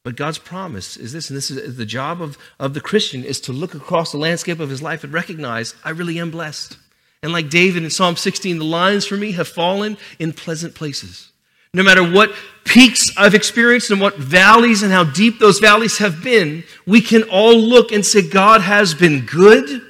But 0.04 0.16
God's 0.16 0.40
promise 0.40 0.98
is 0.98 1.14
this, 1.14 1.30
and 1.30 1.38
this 1.38 1.52
is 1.52 1.78
the 1.78 1.86
job 1.86 2.22
of, 2.22 2.38
of 2.60 2.74
the 2.74 2.82
Christian 2.82 3.24
is 3.24 3.40
to 3.42 3.54
look 3.54 3.76
across 3.76 4.12
the 4.12 4.18
landscape 4.18 4.60
of 4.60 4.70
his 4.70 4.82
life 4.82 5.04
and 5.04 5.14
recognize, 5.14 5.76
I 5.84 5.92
really 5.92 6.20
am 6.20 6.32
blessed. 6.32 6.78
And 7.22 7.32
like 7.32 7.50
David 7.52 7.84
in 7.84 7.92
Psalm 7.92 8.16
16, 8.16 8.58
the 8.58 8.66
lines 8.66 9.06
for 9.06 9.16
me 9.16 9.34
have 9.34 9.48
fallen 9.48 9.98
in 10.18 10.34
pleasant 10.34 10.74
places. 10.74 11.32
No 11.74 11.84
matter 11.84 12.04
what 12.04 12.34
peaks 12.66 13.12
I've 13.16 13.36
experienced 13.36 13.92
and 13.92 14.02
what 14.02 14.18
valleys 14.18 14.82
and 14.82 14.92
how 14.92 15.04
deep 15.04 15.40
those 15.40 15.60
valleys 15.60 16.00
have 16.00 16.24
been, 16.24 16.64
we 16.88 17.00
can 17.00 17.24
all 17.24 17.56
look 17.56 17.92
and 17.92 18.06
say, 18.06 18.28
God 18.28 18.62
has 18.62 18.96
been 18.96 19.26
good. 19.26 19.82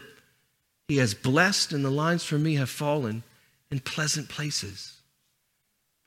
He 0.88 0.98
has 0.98 1.14
blessed, 1.14 1.72
and 1.74 1.86
the 1.86 1.90
lines 1.90 2.24
for 2.24 2.38
me 2.38 2.56
have 2.56 2.70
fallen 2.70 3.24
in 3.70 3.80
pleasant 3.80 4.30
places. 4.30 4.98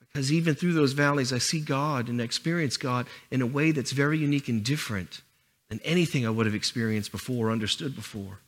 Because 0.00 0.30
even 0.30 0.54
through 0.54 0.74
those 0.74 0.92
valleys, 0.92 1.32
I 1.32 1.38
see 1.38 1.60
God 1.60 2.08
and 2.08 2.20
experience 2.20 2.76
God 2.76 3.06
in 3.30 3.42
a 3.42 3.46
way 3.46 3.72
that's 3.72 3.92
very 3.92 4.18
unique 4.18 4.48
and 4.48 4.62
different 4.62 5.22
than 5.68 5.80
anything 5.80 6.24
I 6.24 6.30
would 6.30 6.46
have 6.46 6.54
experienced 6.54 7.10
before 7.10 7.48
or 7.48 7.50
understood 7.50 7.96
before. 7.96 8.38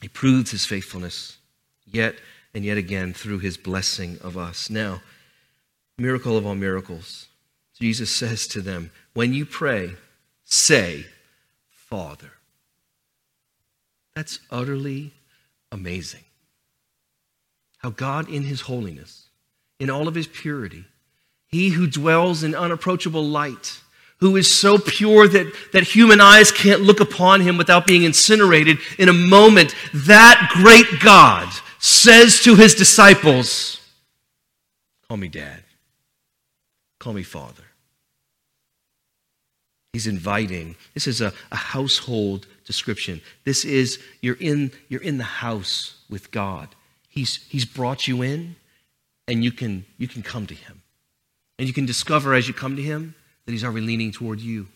He 0.00 0.08
proves 0.08 0.50
his 0.50 0.66
faithfulness 0.66 1.38
yet 1.84 2.14
and 2.54 2.64
yet 2.64 2.78
again 2.78 3.12
through 3.12 3.40
his 3.40 3.56
blessing 3.56 4.18
of 4.22 4.36
us. 4.36 4.70
Now, 4.70 5.02
miracle 5.98 6.36
of 6.36 6.46
all 6.46 6.54
miracles. 6.54 7.26
Jesus 7.78 8.14
says 8.14 8.46
to 8.48 8.60
them, 8.60 8.90
When 9.14 9.32
you 9.32 9.46
pray, 9.46 9.94
say, 10.44 11.06
Father. 11.70 12.32
That's 14.14 14.40
utterly 14.50 15.12
amazing. 15.72 16.24
How 17.78 17.90
God, 17.90 18.28
in 18.28 18.42
his 18.42 18.62
holiness, 18.62 19.28
in 19.78 19.88
all 19.88 20.08
of 20.08 20.14
his 20.14 20.26
purity, 20.26 20.84
he 21.46 21.70
who 21.70 21.86
dwells 21.86 22.42
in 22.42 22.54
unapproachable 22.54 23.24
light, 23.24 23.80
who 24.18 24.36
is 24.36 24.52
so 24.52 24.78
pure 24.78 25.26
that, 25.26 25.52
that 25.72 25.82
human 25.82 26.20
eyes 26.20 26.52
can't 26.52 26.82
look 26.82 27.00
upon 27.00 27.40
him 27.40 27.56
without 27.56 27.86
being 27.86 28.02
incinerated 28.02 28.78
in 28.98 29.08
a 29.08 29.14
moment. 29.14 29.74
That 29.94 30.50
great 30.52 31.00
God 31.02 31.48
says 31.78 32.40
to 32.40 32.54
his 32.54 32.74
disciples, 32.74 33.80
Call 35.08 35.16
me 35.16 35.28
dad. 35.28 35.62
Call 37.00 37.14
me 37.14 37.22
father. 37.22 37.64
He's 39.92 40.06
inviting. 40.06 40.76
This 40.94 41.06
is 41.06 41.20
a, 41.20 41.32
a 41.50 41.56
household 41.56 42.46
description. 42.64 43.20
This 43.44 43.64
is 43.64 43.98
you're 44.20 44.38
in, 44.40 44.72
you're 44.88 45.02
in 45.02 45.18
the 45.18 45.24
house 45.24 45.96
with 46.08 46.30
God. 46.30 46.68
He's, 47.08 47.36
he's 47.48 47.64
brought 47.64 48.06
you 48.06 48.22
in, 48.22 48.56
and 49.26 49.44
you 49.44 49.52
can, 49.52 49.84
you 49.98 50.08
can 50.08 50.22
come 50.22 50.46
to 50.46 50.54
him. 50.54 50.82
And 51.58 51.68
you 51.68 51.74
can 51.74 51.86
discover 51.86 52.34
as 52.34 52.48
you 52.48 52.54
come 52.54 52.76
to 52.76 52.82
him 52.82 53.14
that 53.50 53.52
He's 53.52 53.64
already 53.64 53.84
leaning 53.84 54.12
toward 54.12 54.40
you. 54.40 54.68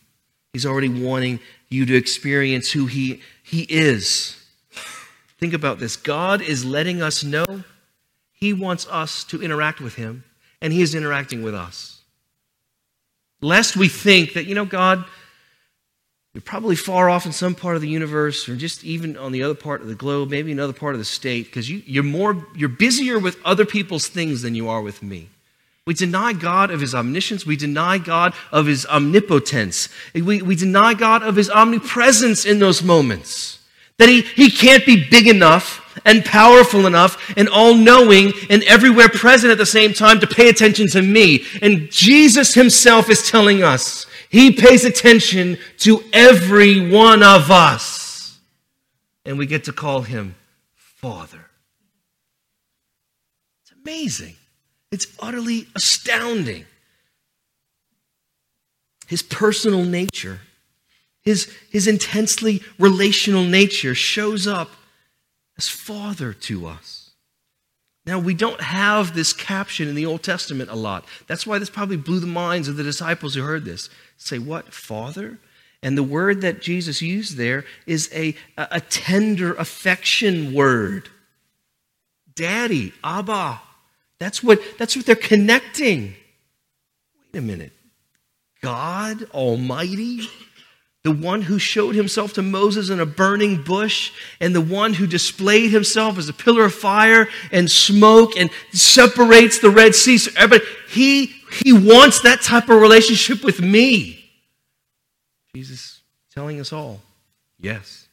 He's 0.52 0.66
already 0.66 0.88
wanting 0.88 1.38
you 1.68 1.86
to 1.86 1.94
experience 1.94 2.72
who 2.72 2.86
He, 2.86 3.22
he 3.42 3.62
is. 3.62 4.44
Think 5.38 5.54
about 5.54 5.78
this 5.78 5.96
God 5.96 6.42
is 6.42 6.64
letting 6.64 7.00
us 7.00 7.22
know 7.22 7.62
He 8.32 8.52
wants 8.52 8.86
us 8.88 9.22
to 9.24 9.40
interact 9.40 9.80
with 9.80 9.94
Him, 9.94 10.24
and 10.60 10.72
He 10.72 10.82
is 10.82 10.94
interacting 10.94 11.44
with 11.44 11.54
us. 11.54 12.00
Lest 13.40 13.76
we 13.76 13.88
think 13.88 14.32
that, 14.34 14.46
you 14.46 14.56
know, 14.56 14.64
God, 14.64 15.04
you're 16.34 16.42
probably 16.42 16.74
far 16.74 17.08
off 17.08 17.26
in 17.26 17.32
some 17.32 17.54
part 17.54 17.76
of 17.76 17.82
the 17.82 17.88
universe, 17.88 18.48
or 18.48 18.56
just 18.56 18.82
even 18.82 19.16
on 19.16 19.30
the 19.30 19.44
other 19.44 19.54
part 19.54 19.80
of 19.80 19.86
the 19.86 19.94
globe, 19.94 20.30
maybe 20.30 20.50
another 20.50 20.72
part 20.72 20.94
of 20.94 20.98
the 20.98 21.04
state, 21.04 21.46
because 21.46 21.70
you, 21.70 21.80
you're 21.86 22.02
more 22.02 22.44
you're 22.56 22.68
busier 22.68 23.20
with 23.20 23.38
other 23.44 23.64
people's 23.64 24.08
things 24.08 24.42
than 24.42 24.56
you 24.56 24.68
are 24.68 24.82
with 24.82 25.00
me. 25.00 25.28
We 25.86 25.94
deny 25.94 26.32
God 26.32 26.70
of 26.70 26.80
his 26.80 26.94
omniscience. 26.94 27.46
We 27.46 27.56
deny 27.56 27.98
God 27.98 28.34
of 28.50 28.66
his 28.66 28.86
omnipotence. 28.86 29.90
We, 30.14 30.40
we 30.40 30.56
deny 30.56 30.94
God 30.94 31.22
of 31.22 31.36
his 31.36 31.50
omnipresence 31.50 32.44
in 32.44 32.58
those 32.58 32.82
moments. 32.82 33.60
That 33.98 34.08
he, 34.08 34.22
he 34.22 34.50
can't 34.50 34.84
be 34.84 35.08
big 35.08 35.28
enough 35.28 35.82
and 36.04 36.24
powerful 36.24 36.86
enough 36.86 37.32
and 37.36 37.48
all 37.48 37.74
knowing 37.74 38.32
and 38.50 38.64
everywhere 38.64 39.08
present 39.08 39.52
at 39.52 39.58
the 39.58 39.66
same 39.66 39.92
time 39.92 40.18
to 40.20 40.26
pay 40.26 40.48
attention 40.48 40.88
to 40.88 41.02
me. 41.02 41.44
And 41.62 41.90
Jesus 41.92 42.54
himself 42.54 43.08
is 43.08 43.30
telling 43.30 43.62
us 43.62 44.06
he 44.34 44.50
pays 44.50 44.84
attention 44.84 45.58
to 45.78 46.02
every 46.12 46.90
one 46.90 47.22
of 47.22 47.52
us. 47.52 48.36
And 49.24 49.38
we 49.38 49.46
get 49.46 49.62
to 49.64 49.72
call 49.72 50.00
him 50.02 50.34
Father. 50.74 51.46
It's 53.62 53.72
amazing. 53.80 54.34
It's 54.90 55.06
utterly 55.20 55.68
astounding. 55.76 56.64
His 59.06 59.22
personal 59.22 59.84
nature, 59.84 60.40
his, 61.22 61.54
his 61.70 61.86
intensely 61.86 62.60
relational 62.76 63.44
nature 63.44 63.94
shows 63.94 64.48
up 64.48 64.70
as 65.56 65.68
Father 65.68 66.32
to 66.32 66.66
us. 66.66 67.04
Now, 68.04 68.18
we 68.18 68.34
don't 68.34 68.60
have 68.60 69.14
this 69.14 69.32
caption 69.32 69.88
in 69.88 69.94
the 69.94 70.06
Old 70.06 70.24
Testament 70.24 70.70
a 70.70 70.74
lot. 70.74 71.04
That's 71.28 71.46
why 71.46 71.60
this 71.60 71.70
probably 71.70 71.96
blew 71.96 72.18
the 72.18 72.26
minds 72.26 72.66
of 72.66 72.76
the 72.76 72.82
disciples 72.82 73.34
who 73.34 73.42
heard 73.42 73.64
this. 73.64 73.88
Say, 74.16 74.38
what? 74.38 74.72
Father? 74.72 75.38
And 75.82 75.98
the 75.98 76.02
word 76.02 76.40
that 76.40 76.62
Jesus 76.62 77.02
used 77.02 77.36
there 77.36 77.64
is 77.86 78.10
a, 78.14 78.34
a 78.56 78.80
tender 78.80 79.52
affection 79.54 80.54
word. 80.54 81.10
Daddy, 82.34 82.92
Abba. 83.04 83.60
That's 84.18 84.42
what, 84.42 84.60
that's 84.78 84.96
what 84.96 85.04
they're 85.04 85.14
connecting. 85.14 86.14
Wait 87.32 87.38
a 87.38 87.42
minute. 87.42 87.72
God 88.62 89.24
Almighty, 89.34 90.26
the 91.02 91.12
one 91.12 91.42
who 91.42 91.58
showed 91.58 91.94
himself 91.94 92.32
to 92.32 92.42
Moses 92.42 92.88
in 92.88 92.98
a 92.98 93.04
burning 93.04 93.62
bush, 93.62 94.10
and 94.40 94.54
the 94.54 94.60
one 94.62 94.94
who 94.94 95.06
displayed 95.06 95.70
himself 95.70 96.16
as 96.16 96.30
a 96.30 96.32
pillar 96.32 96.64
of 96.64 96.74
fire 96.74 97.28
and 97.52 97.70
smoke 97.70 98.38
and 98.38 98.48
separates 98.72 99.58
the 99.58 99.68
Red 99.68 99.94
Sea. 99.94 100.16
So 100.16 100.30
everybody, 100.34 100.70
he, 100.88 101.34
he 101.54 101.72
wants 101.72 102.20
that 102.20 102.42
type 102.42 102.68
of 102.68 102.80
relationship 102.80 103.44
with 103.44 103.60
me. 103.60 104.30
Jesus 105.54 106.00
telling 106.32 106.60
us 106.60 106.72
all, 106.72 107.00
yes. 107.60 108.08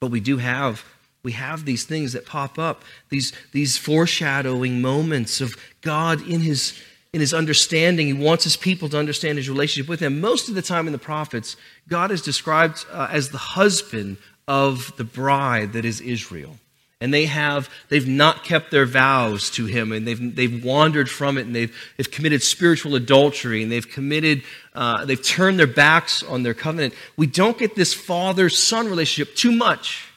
But 0.00 0.10
we 0.10 0.20
do 0.20 0.38
have 0.38 0.84
we 1.22 1.32
have 1.32 1.64
these 1.64 1.84
things 1.84 2.12
that 2.12 2.24
pop 2.26 2.58
up, 2.58 2.84
these, 3.10 3.32
these 3.52 3.76
foreshadowing 3.76 4.80
moments 4.80 5.40
of 5.40 5.56
God 5.80 6.26
in 6.26 6.40
his, 6.40 6.80
in 7.12 7.20
his 7.20 7.34
understanding. 7.34 8.06
He 8.06 8.12
wants 8.12 8.44
his 8.44 8.56
people 8.56 8.88
to 8.90 8.98
understand 8.98 9.36
his 9.36 9.48
relationship 9.48 9.88
with 9.88 10.00
him. 10.00 10.20
Most 10.20 10.48
of 10.48 10.54
the 10.54 10.62
time 10.62 10.86
in 10.86 10.92
the 10.92 10.98
prophets, 10.98 11.56
God 11.88 12.10
is 12.10 12.22
described 12.22 12.86
uh, 12.92 13.08
as 13.10 13.30
the 13.30 13.38
husband 13.38 14.16
of 14.46 14.96
the 14.96 15.04
bride 15.04 15.72
that 15.72 15.84
is 15.84 16.00
Israel. 16.00 16.56
And 17.00 17.14
they 17.14 17.26
have, 17.26 17.70
they've 17.90 18.08
not 18.08 18.42
kept 18.42 18.72
their 18.72 18.84
vows 18.84 19.50
to 19.50 19.66
him, 19.66 19.92
and 19.92 20.06
they've, 20.06 20.34
they've 20.34 20.64
wandered 20.64 21.08
from 21.08 21.38
it, 21.38 21.46
and 21.46 21.54
they've, 21.54 21.74
they've 21.96 22.10
committed 22.10 22.42
spiritual 22.42 22.96
adultery, 22.96 23.62
and 23.62 23.70
they've 23.70 23.88
committed, 23.88 24.42
uh, 24.74 25.04
they've 25.04 25.22
turned 25.22 25.60
their 25.60 25.68
backs 25.68 26.24
on 26.24 26.42
their 26.42 26.54
covenant. 26.54 26.94
We 27.16 27.28
don't 27.28 27.56
get 27.56 27.76
this 27.76 27.94
father 27.94 28.48
son 28.48 28.88
relationship 28.88 29.36
too 29.36 29.52
much, 29.52 30.08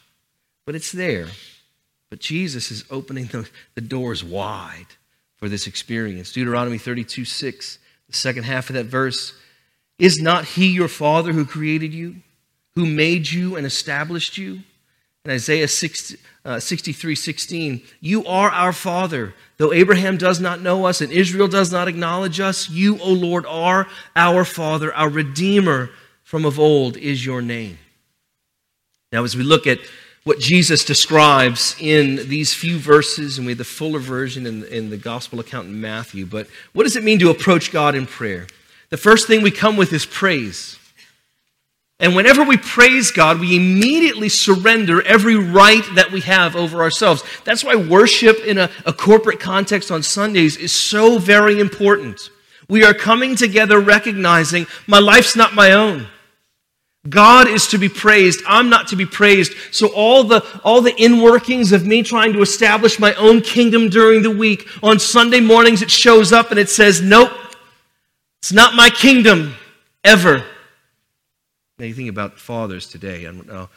but 0.65 0.73
it's 0.73 0.91
there. 0.91 1.27
But 2.09 2.19
Jesus 2.19 2.71
is 2.71 2.83
opening 2.89 3.27
the, 3.27 3.47
the 3.75 3.81
doors 3.81 4.23
wide 4.23 4.87
for 5.37 5.47
this 5.47 5.67
experience. 5.67 6.31
Deuteronomy 6.31 6.77
32 6.77 7.25
6, 7.25 7.79
the 8.07 8.15
second 8.15 8.43
half 8.43 8.69
of 8.69 8.75
that 8.75 8.85
verse. 8.85 9.33
Is 9.99 10.19
not 10.19 10.45
he 10.45 10.67
your 10.67 10.87
father 10.87 11.31
who 11.31 11.45
created 11.45 11.93
you, 11.93 12.15
who 12.73 12.87
made 12.87 13.29
you 13.29 13.55
and 13.55 13.67
established 13.67 14.37
you? 14.37 14.61
In 15.25 15.31
Isaiah 15.31 15.67
60, 15.67 16.17
uh, 16.43 16.59
63 16.59 17.13
16, 17.13 17.81
you 17.99 18.25
are 18.25 18.49
our 18.49 18.73
father. 18.73 19.35
Though 19.57 19.71
Abraham 19.71 20.17
does 20.17 20.39
not 20.39 20.61
know 20.61 20.85
us 20.85 21.01
and 21.01 21.11
Israel 21.11 21.47
does 21.47 21.71
not 21.71 21.87
acknowledge 21.87 22.39
us, 22.39 22.69
you, 22.69 22.99
O 22.99 23.11
Lord, 23.11 23.45
are 23.45 23.87
our 24.15 24.43
father. 24.43 24.91
Our 24.93 25.09
Redeemer 25.09 25.91
from 26.23 26.45
of 26.45 26.59
old 26.59 26.97
is 26.97 27.23
your 27.23 27.41
name. 27.41 27.77
Now, 29.11 29.23
as 29.23 29.35
we 29.35 29.43
look 29.43 29.67
at 29.67 29.77
what 30.23 30.39
Jesus 30.39 30.85
describes 30.85 31.75
in 31.79 32.27
these 32.27 32.53
few 32.53 32.77
verses, 32.77 33.37
and 33.37 33.45
we 33.45 33.51
have 33.51 33.57
the 33.57 33.63
fuller 33.63 33.99
version 33.99 34.47
in, 34.47 34.63
in 34.65 34.89
the 34.89 34.97
gospel 34.97 35.39
account 35.39 35.67
in 35.67 35.81
Matthew. 35.81 36.25
But 36.25 36.47
what 36.73 36.83
does 36.83 36.95
it 36.95 37.03
mean 37.03 37.19
to 37.19 37.29
approach 37.29 37.71
God 37.71 37.93
in 37.93 38.05
prayer? 38.05 38.47
The 38.89 38.97
first 38.97 39.27
thing 39.27 39.41
we 39.41 39.51
come 39.51 39.77
with 39.77 39.93
is 39.93 40.05
praise. 40.05 40.79
And 42.01 42.15
whenever 42.15 42.43
we 42.43 42.57
praise 42.57 43.11
God, 43.11 43.39
we 43.39 43.55
immediately 43.55 44.27
surrender 44.27 45.03
every 45.03 45.35
right 45.35 45.83
that 45.93 46.11
we 46.11 46.21
have 46.21 46.55
over 46.55 46.81
ourselves. 46.81 47.23
That's 47.45 47.63
why 47.63 47.75
worship 47.75 48.39
in 48.39 48.57
a, 48.57 48.71
a, 48.87 48.91
corporate 48.91 49.39
context 49.39 49.91
on 49.91 50.01
Sundays 50.01 50.57
is 50.57 50.71
so 50.71 51.19
very 51.19 51.59
important. 51.59 52.31
We 52.67 52.83
are 52.83 52.95
coming 52.95 53.35
together 53.35 53.79
recognizing 53.79 54.65
my 54.87 54.97
life's 54.97 55.35
not 55.35 55.53
my 55.53 55.73
own. 55.73 56.07
God 57.07 57.47
is 57.47 57.67
to 57.67 57.77
be 57.77 57.89
praised. 57.89 58.41
I'm 58.47 58.69
not 58.69 58.87
to 58.87 58.95
be 58.95 59.05
praised. 59.05 59.53
So 59.71 59.93
all 59.93 60.23
the, 60.23 60.43
all 60.63 60.81
the 60.81 60.93
inworkings 60.93 61.71
of 61.71 61.85
me 61.85 62.01
trying 62.01 62.33
to 62.33 62.41
establish 62.41 62.99
my 62.99 63.13
own 63.13 63.41
kingdom 63.41 63.89
during 63.89 64.23
the 64.23 64.31
week, 64.31 64.67
on 64.81 64.97
Sunday 64.97 65.39
mornings 65.39 65.83
it 65.83 65.91
shows 65.91 66.33
up 66.33 66.49
and 66.49 66.59
it 66.59 66.69
says, 66.69 66.99
nope, 66.99 67.31
it's 68.41 68.51
not 68.51 68.73
my 68.73 68.89
kingdom 68.89 69.53
ever. 70.03 70.43
Think 71.81 72.09
about 72.09 72.37
fathers 72.37 72.87
today. 72.87 73.23
Don't 73.23 73.47
know. 73.47 73.69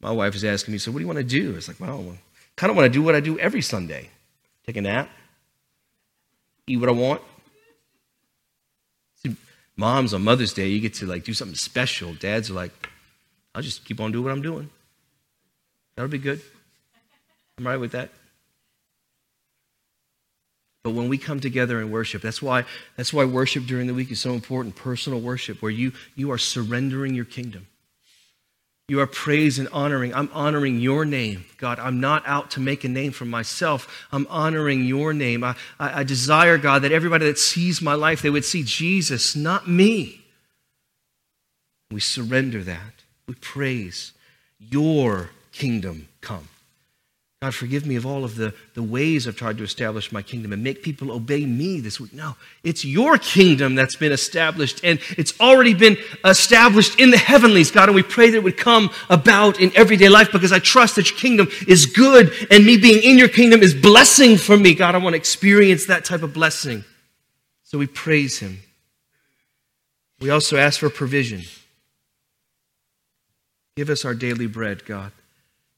My 0.00 0.12
wife 0.12 0.34
is 0.34 0.44
asking 0.44 0.72
me, 0.72 0.78
so 0.78 0.92
what 0.92 0.98
do 0.98 1.02
you 1.02 1.08
want 1.08 1.18
to 1.18 1.24
do? 1.24 1.56
It's 1.56 1.66
like, 1.66 1.80
well, 1.80 1.98
I 1.98 2.18
kind 2.56 2.70
of 2.70 2.76
want 2.76 2.86
to 2.86 2.92
do 2.92 3.02
what 3.02 3.16
I 3.16 3.20
do 3.20 3.38
every 3.38 3.62
Sunday. 3.62 4.10
Take 4.64 4.76
a 4.76 4.82
nap, 4.82 5.10
eat 6.66 6.76
what 6.76 6.88
I 6.88 6.92
want, 6.92 7.22
See, 9.22 9.36
Moms 9.76 10.14
on 10.14 10.22
Mother's 10.22 10.52
Day, 10.52 10.68
you 10.68 10.80
get 10.80 10.94
to 10.94 11.06
like 11.06 11.24
do 11.24 11.34
something 11.34 11.56
special. 11.56 12.14
Dads 12.14 12.50
are 12.50 12.54
like, 12.54 12.72
I'll 13.54 13.62
just 13.62 13.84
keep 13.84 14.00
on 14.00 14.12
doing 14.12 14.24
what 14.24 14.32
I'm 14.32 14.42
doing. 14.42 14.70
That'll 15.96 16.10
be 16.10 16.18
good. 16.18 16.40
I'm 17.58 17.66
right 17.66 17.76
with 17.76 17.92
that. 17.92 18.10
But 20.88 20.94
when 20.94 21.10
we 21.10 21.18
come 21.18 21.38
together 21.38 21.80
and 21.80 21.92
worship, 21.92 22.22
that's 22.22 22.40
why, 22.40 22.64
that's 22.96 23.12
why 23.12 23.26
worship 23.26 23.66
during 23.66 23.86
the 23.86 23.92
week 23.92 24.10
is 24.10 24.20
so 24.20 24.32
important, 24.32 24.74
personal 24.74 25.20
worship, 25.20 25.60
where 25.60 25.70
you, 25.70 25.92
you 26.16 26.32
are 26.32 26.38
surrendering 26.38 27.14
your 27.14 27.26
kingdom. 27.26 27.66
You 28.88 29.00
are 29.00 29.06
praising 29.06 29.66
and 29.66 29.74
honoring. 29.74 30.14
I'm 30.14 30.30
honoring 30.32 30.80
your 30.80 31.04
name, 31.04 31.44
God. 31.58 31.78
I'm 31.78 32.00
not 32.00 32.26
out 32.26 32.52
to 32.52 32.60
make 32.60 32.84
a 32.84 32.88
name 32.88 33.12
for 33.12 33.26
myself. 33.26 34.06
I'm 34.10 34.26
honoring 34.30 34.86
your 34.86 35.12
name. 35.12 35.44
I, 35.44 35.56
I, 35.78 36.00
I, 36.00 36.04
desire, 36.04 36.56
God, 36.56 36.80
that 36.80 36.92
everybody 36.92 37.26
that 37.26 37.38
sees 37.38 37.82
my 37.82 37.92
life, 37.92 38.22
they 38.22 38.30
would 38.30 38.46
see 38.46 38.62
Jesus, 38.62 39.36
not 39.36 39.68
me. 39.68 40.22
We 41.90 42.00
surrender 42.00 42.64
that. 42.64 42.94
We 43.26 43.34
praise 43.34 44.14
your 44.58 45.32
kingdom 45.52 46.08
come. 46.22 46.48
God, 47.40 47.54
forgive 47.54 47.86
me 47.86 47.94
of 47.94 48.04
all 48.04 48.24
of 48.24 48.34
the, 48.34 48.52
the 48.74 48.82
ways 48.82 49.28
I've 49.28 49.36
tried 49.36 49.58
to 49.58 49.62
establish 49.62 50.10
my 50.10 50.22
kingdom 50.22 50.52
and 50.52 50.64
make 50.64 50.82
people 50.82 51.12
obey 51.12 51.46
me 51.46 51.78
this 51.78 52.00
week. 52.00 52.12
No, 52.12 52.34
it's 52.64 52.84
your 52.84 53.16
kingdom 53.16 53.76
that's 53.76 53.94
been 53.94 54.10
established, 54.10 54.80
and 54.82 54.98
it's 55.16 55.38
already 55.38 55.72
been 55.72 55.96
established 56.24 56.98
in 56.98 57.12
the 57.12 57.16
heavenlies, 57.16 57.70
God. 57.70 57.88
And 57.88 57.94
we 57.94 58.02
pray 58.02 58.30
that 58.30 58.38
it 58.38 58.42
would 58.42 58.56
come 58.56 58.90
about 59.08 59.60
in 59.60 59.70
everyday 59.76 60.08
life 60.08 60.32
because 60.32 60.50
I 60.50 60.58
trust 60.58 60.96
that 60.96 61.10
your 61.10 61.18
kingdom 61.18 61.46
is 61.68 61.86
good, 61.86 62.32
and 62.50 62.66
me 62.66 62.76
being 62.76 63.04
in 63.04 63.18
your 63.18 63.28
kingdom 63.28 63.62
is 63.62 63.72
blessing 63.72 64.36
for 64.36 64.56
me. 64.56 64.74
God, 64.74 64.96
I 64.96 64.98
want 64.98 65.12
to 65.12 65.18
experience 65.18 65.86
that 65.86 66.04
type 66.04 66.24
of 66.24 66.34
blessing. 66.34 66.84
So 67.62 67.78
we 67.78 67.86
praise 67.86 68.40
Him. 68.40 68.58
We 70.18 70.30
also 70.30 70.56
ask 70.56 70.80
for 70.80 70.90
provision. 70.90 71.42
Give 73.76 73.90
us 73.90 74.04
our 74.04 74.14
daily 74.14 74.48
bread, 74.48 74.84
God. 74.84 75.12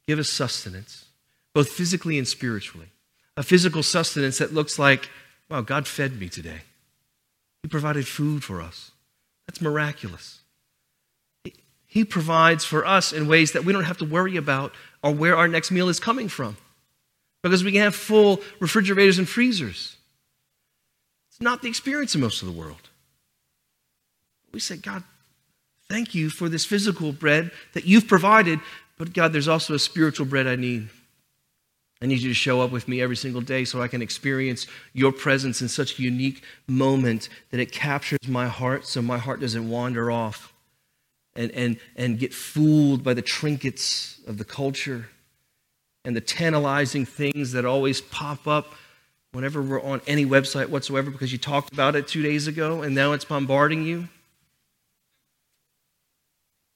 Give 0.07 0.19
us 0.19 0.31
sustenance 0.31 1.05
both 1.55 1.71
physically 1.71 2.19
and 2.19 2.27
spiritually. 2.27 2.89
A 3.37 3.43
physical 3.43 3.83
sustenance 3.83 4.39
that 4.39 4.53
looks 4.53 4.79
like, 4.79 5.11
wow, 5.49 5.61
God 5.61 5.87
fed 5.87 6.19
me 6.19 6.29
today. 6.29 6.61
He 7.63 7.69
provided 7.69 8.07
food 8.07 8.45
for 8.45 8.61
us. 8.61 8.93
That's 9.47 9.61
miraculous. 9.61 10.41
He 11.87 12.05
provides 12.05 12.65
for 12.65 12.87
us 12.87 13.13
in 13.13 13.27
ways 13.27 13.53
that 13.53 13.65
we 13.65 13.73
don't 13.73 13.85
have 13.85 13.99
to 13.99 14.05
worry 14.05 14.37
about 14.37 14.73
or 15.03 15.13
where 15.13 15.37
our 15.37 15.49
next 15.49 15.73
meal 15.73 15.89
is 15.89 15.99
coming 15.99 16.29
from 16.29 16.57
because 17.43 17.65
we 17.65 17.73
can 17.73 17.81
have 17.81 17.97
full 17.97 18.41
refrigerators 18.61 19.19
and 19.19 19.29
freezers. 19.29 19.97
It's 21.31 21.41
not 21.41 21.63
the 21.63 21.69
experience 21.69 22.15
of 22.15 22.21
most 22.21 22.43
of 22.43 22.47
the 22.47 22.55
world. 22.55 22.91
We 24.53 24.61
say, 24.61 24.77
God, 24.77 25.03
thank 25.89 26.15
you 26.15 26.31
for 26.31 26.49
this 26.49 26.65
physical 26.65 27.13
bread 27.13 27.51
that 27.73 27.85
you've 27.85 28.07
provided, 28.07 28.61
but 28.97 29.13
God, 29.13 29.33
there's 29.33 29.49
also 29.49 29.75
a 29.75 29.79
spiritual 29.79 30.27
bread 30.27 30.47
I 30.47 30.57
need. 30.57 30.91
I 32.03 32.07
need 32.07 32.21
you 32.21 32.31
to 32.31 32.35
show 32.35 32.63
up 32.63 32.71
with 32.71 32.89
me 32.89 33.03
every 33.03 33.17
single 33.17 33.43
day 33.43 33.65
so 33.65 33.83
I 33.83 33.89
can 33.89 34.01
experience 34.01 34.67
your 34.95 35.13
presence 35.13 35.61
in 35.61 35.69
such 35.69 35.99
a 35.99 36.03
unique 36.03 36.43
moment 36.67 37.29
that 37.51 37.61
it 37.61 37.73
captures 37.73 38.27
my 38.27 38.49
heart 38.49 38.87
so 38.87 39.03
my 39.03 39.19
heart 39.19 39.41
doesn't 39.41 39.69
wander 39.69 40.11
off 40.11 40.53
and, 41.35 41.51
and, 41.51 41.79
and 41.97 42.19
get 42.19 42.33
fooled 42.33 43.05
by 43.05 43.13
the 43.13 43.23
trinkets 43.23 44.19
of 44.27 44.39
the 44.39 44.45
culture 44.45 45.11
and 46.05 46.17
the 46.17 46.21
tantalizing 46.23 47.05
things 47.05 47.53
that 47.53 47.67
always 47.67 48.01
pop 48.01 48.49
up 48.49 48.75
whenever 49.33 49.61
we're 49.63 49.83
on 49.83 50.01
any 50.07 50.25
website 50.25 50.69
whatsoever 50.69 51.11
because 51.11 51.33
you 51.33 51.39
talked 51.39 51.73
about 51.73 51.95
it 51.95 52.09
two 52.09 52.23
days 52.23 52.47
ago 52.47 52.83
and 52.83 52.95
now 52.95 53.13
it's 53.13 53.27
bombarding 53.27 53.85
you. 53.85 54.09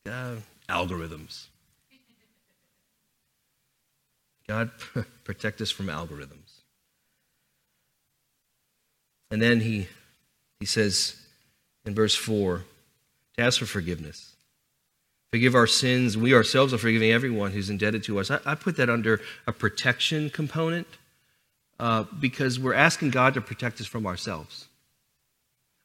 Uh, 0.06 0.36
algorithms. 0.68 1.46
God, 4.46 4.70
protect 5.24 5.60
us 5.60 5.70
from 5.70 5.86
algorithms. 5.86 6.60
And 9.30 9.40
then 9.42 9.60
he, 9.60 9.88
he 10.60 10.66
says 10.66 11.16
in 11.84 11.94
verse 11.94 12.14
4 12.14 12.64
to 13.36 13.42
ask 13.42 13.58
for 13.58 13.66
forgiveness. 13.66 14.32
Forgive 15.32 15.56
our 15.56 15.66
sins. 15.66 16.16
We 16.16 16.34
ourselves 16.34 16.72
are 16.72 16.78
forgiving 16.78 17.10
everyone 17.10 17.50
who's 17.50 17.68
indebted 17.68 18.04
to 18.04 18.20
us. 18.20 18.30
I, 18.30 18.38
I 18.46 18.54
put 18.54 18.76
that 18.76 18.88
under 18.88 19.20
a 19.46 19.52
protection 19.52 20.30
component 20.30 20.86
uh, 21.80 22.04
because 22.20 22.60
we're 22.60 22.74
asking 22.74 23.10
God 23.10 23.34
to 23.34 23.40
protect 23.40 23.80
us 23.80 23.86
from 23.86 24.06
ourselves. 24.06 24.68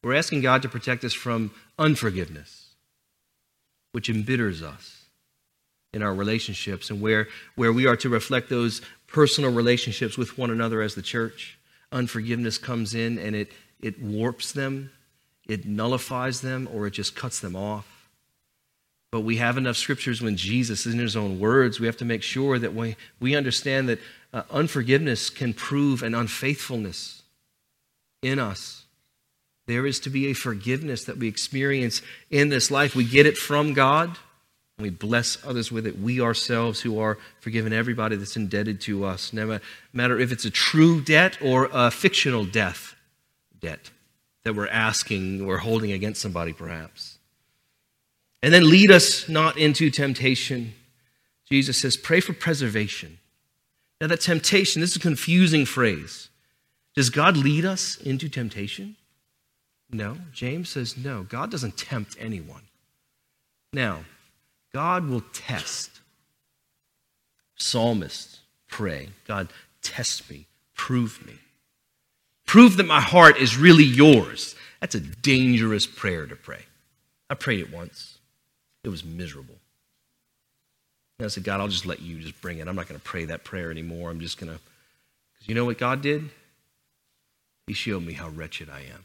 We're 0.03 0.13
asking 0.13 0.41
God 0.41 0.61
to 0.61 0.69
protect 0.69 1.03
us 1.03 1.13
from 1.13 1.51
unforgiveness, 1.79 2.67
which 3.91 4.09
embitters 4.09 4.61
us 4.61 5.05
in 5.93 6.03
our 6.03 6.13
relationships 6.13 6.89
and 6.89 7.01
where, 7.01 7.27
where 7.55 7.73
we 7.73 7.87
are 7.87 7.95
to 7.97 8.09
reflect 8.09 8.49
those 8.49 8.81
personal 9.11 9.51
relationships 9.51 10.17
with 10.17 10.37
one 10.37 10.51
another 10.51 10.81
as 10.81 10.95
the 10.95 11.01
church. 11.01 11.57
Unforgiveness 11.91 12.57
comes 12.57 12.93
in 12.93 13.17
and 13.17 13.35
it, 13.35 13.51
it 13.81 14.01
warps 14.01 14.51
them, 14.51 14.91
it 15.47 15.65
nullifies 15.65 16.41
them, 16.41 16.69
or 16.71 16.87
it 16.87 16.91
just 16.91 17.15
cuts 17.15 17.39
them 17.39 17.55
off. 17.55 18.09
But 19.11 19.21
we 19.21 19.37
have 19.37 19.57
enough 19.57 19.77
scriptures 19.77 20.21
when 20.21 20.37
Jesus, 20.37 20.85
is 20.85 20.93
in 20.93 20.99
his 20.99 21.15
own 21.15 21.39
words, 21.39 21.79
we 21.79 21.87
have 21.87 21.97
to 21.97 22.05
make 22.05 22.21
sure 22.21 22.59
that 22.59 22.75
we, 22.75 22.95
we 23.19 23.35
understand 23.35 23.89
that 23.89 23.99
uh, 24.31 24.43
unforgiveness 24.51 25.31
can 25.31 25.53
prove 25.53 26.03
an 26.03 26.13
unfaithfulness 26.13 27.23
in 28.21 28.37
us. 28.37 28.85
There 29.65 29.87
is 29.87 29.99
to 30.01 30.11
be 30.11 30.27
a 30.27 30.33
forgiveness 30.33 31.05
that 31.05 31.17
we 31.17 31.27
experience 31.27 32.03
in 32.29 32.49
this 32.49 32.69
life. 32.69 32.95
We 32.95 33.03
get 33.03 33.25
it 33.25 33.37
from 33.37 33.73
God 33.73 34.17
and 34.79 34.83
we 34.85 34.89
bless 34.89 35.37
others 35.45 35.73
with 35.73 35.85
it. 35.85 35.99
We 35.99 36.21
ourselves 36.21 36.79
who 36.79 37.01
are 37.01 37.17
forgiven 37.41 37.73
everybody 37.73 38.15
that's 38.15 38.37
indebted 38.37 38.79
to 38.81 39.03
us, 39.03 39.33
no 39.33 39.59
matter 39.91 40.17
if 40.17 40.31
it's 40.31 40.45
a 40.45 40.49
true 40.49 41.01
debt 41.01 41.37
or 41.41 41.69
a 41.73 41.91
fictional 41.91 42.45
death 42.45 42.95
debt. 43.59 43.91
that 44.43 44.55
we're 44.55 44.67
asking, 44.67 45.45
we're 45.45 45.57
holding 45.57 45.91
against 45.91 46.21
somebody, 46.21 46.53
perhaps. 46.53 47.17
And 48.41 48.53
then 48.53 48.69
lead 48.69 48.89
us 48.89 49.27
not 49.27 49.57
into 49.57 49.89
temptation. 49.89 50.73
Jesus 51.49 51.77
says, 51.77 51.97
pray 51.97 52.19
for 52.19 52.33
preservation. 52.33 53.19
Now, 53.99 54.07
that 54.07 54.21
temptation, 54.21 54.81
this 54.81 54.91
is 54.91 54.95
a 54.95 55.01
confusing 55.01 55.65
phrase. 55.65 56.29
Does 56.95 57.09
God 57.09 57.35
lead 57.35 57.65
us 57.65 57.97
into 57.97 58.29
temptation? 58.29 58.95
No. 59.91 60.17
James 60.31 60.69
says, 60.69 60.97
no. 60.97 61.23
God 61.23 61.51
doesn't 61.51 61.77
tempt 61.77 62.15
anyone. 62.19 62.63
Now, 63.73 63.99
God 64.73 65.07
will 65.07 65.23
test. 65.33 65.91
Psalmists 67.55 68.39
pray, 68.67 69.09
God, 69.27 69.49
test 69.81 70.29
me, 70.29 70.45
prove 70.75 71.25
me. 71.25 71.33
Prove 72.45 72.77
that 72.77 72.87
my 72.87 73.01
heart 73.01 73.37
is 73.37 73.57
really 73.57 73.83
yours. 73.83 74.55
That's 74.79 74.95
a 74.95 74.99
dangerous 74.99 75.85
prayer 75.85 76.25
to 76.25 76.35
pray. 76.35 76.63
I 77.29 77.35
prayed 77.35 77.59
it 77.59 77.71
once. 77.71 78.17
It 78.83 78.89
was 78.89 79.03
miserable. 79.03 79.55
And 81.19 81.25
I 81.25 81.29
said, 81.29 81.43
God, 81.43 81.59
I'll 81.59 81.67
just 81.67 81.85
let 81.85 82.01
you 82.01 82.19
just 82.19 82.41
bring 82.41 82.59
it. 82.59 82.67
I'm 82.67 82.75
not 82.75 82.87
going 82.87 82.99
to 82.99 83.05
pray 83.05 83.25
that 83.25 83.43
prayer 83.43 83.71
anymore. 83.71 84.09
I'm 84.09 84.21
just 84.21 84.39
going 84.39 84.51
to. 84.51 84.59
Because 85.33 85.49
you 85.49 85.53
know 85.53 85.65
what 85.65 85.77
God 85.77 86.01
did? 86.01 86.29
He 87.67 87.73
showed 87.73 88.03
me 88.03 88.13
how 88.13 88.29
wretched 88.29 88.69
I 88.69 88.79
am. 88.79 89.03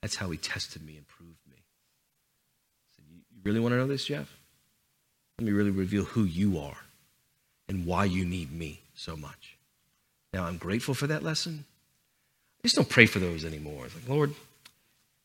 That's 0.00 0.16
how 0.16 0.30
He 0.30 0.38
tested 0.38 0.84
me 0.84 0.96
and 0.96 1.06
proved 1.06 1.38
You 3.42 3.50
really 3.50 3.60
want 3.60 3.72
to 3.72 3.78
know 3.78 3.86
this, 3.86 4.04
Jeff? 4.04 4.36
Let 5.38 5.46
me 5.46 5.52
really 5.52 5.70
reveal 5.70 6.04
who 6.04 6.24
you 6.24 6.58
are 6.58 6.76
and 7.68 7.86
why 7.86 8.04
you 8.04 8.24
need 8.24 8.52
me 8.52 8.82
so 8.94 9.16
much. 9.16 9.56
Now, 10.32 10.44
I'm 10.44 10.56
grateful 10.56 10.94
for 10.94 11.06
that 11.08 11.22
lesson. 11.22 11.64
I 12.60 12.68
just 12.68 12.76
don't 12.76 12.88
pray 12.88 13.06
for 13.06 13.18
those 13.18 13.44
anymore. 13.44 13.86
It's 13.86 13.94
like, 13.94 14.08
Lord, 14.08 14.34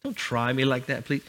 don't 0.03 0.17
try 0.17 0.51
me 0.53 0.65
like 0.65 0.87
that, 0.87 1.05
please. 1.05 1.21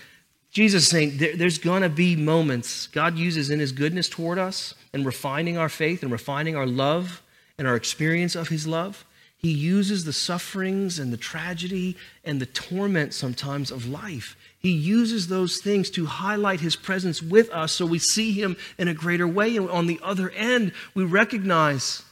Jesus 0.50 0.84
is 0.84 0.88
saying 0.88 1.18
there, 1.18 1.36
there's 1.36 1.58
going 1.58 1.82
to 1.82 1.90
be 1.90 2.16
moments 2.16 2.86
God 2.86 3.18
uses 3.18 3.50
in 3.50 3.60
his 3.60 3.72
goodness 3.72 4.08
toward 4.08 4.38
us 4.38 4.74
and 4.94 5.04
refining 5.04 5.58
our 5.58 5.68
faith 5.68 6.02
and 6.02 6.10
refining 6.10 6.56
our 6.56 6.66
love 6.66 7.20
and 7.58 7.68
our 7.68 7.76
experience 7.76 8.34
of 8.34 8.48
his 8.48 8.66
love. 8.66 9.04
He 9.36 9.52
uses 9.52 10.04
the 10.04 10.12
sufferings 10.12 10.98
and 10.98 11.12
the 11.12 11.18
tragedy 11.18 11.96
and 12.24 12.40
the 12.40 12.46
torment 12.46 13.12
sometimes 13.12 13.70
of 13.70 13.86
life. 13.86 14.36
He 14.58 14.70
uses 14.70 15.28
those 15.28 15.58
things 15.58 15.88
to 15.90 16.06
highlight 16.06 16.60
his 16.60 16.74
presence 16.74 17.22
with 17.22 17.50
us 17.50 17.72
so 17.72 17.86
we 17.86 17.98
see 17.98 18.32
him 18.32 18.56
in 18.76 18.88
a 18.88 18.94
greater 18.94 19.26
way. 19.26 19.56
And 19.56 19.70
on 19.70 19.86
the 19.86 20.00
other 20.02 20.30
end, 20.30 20.72
we 20.94 21.04
recognize 21.04 22.02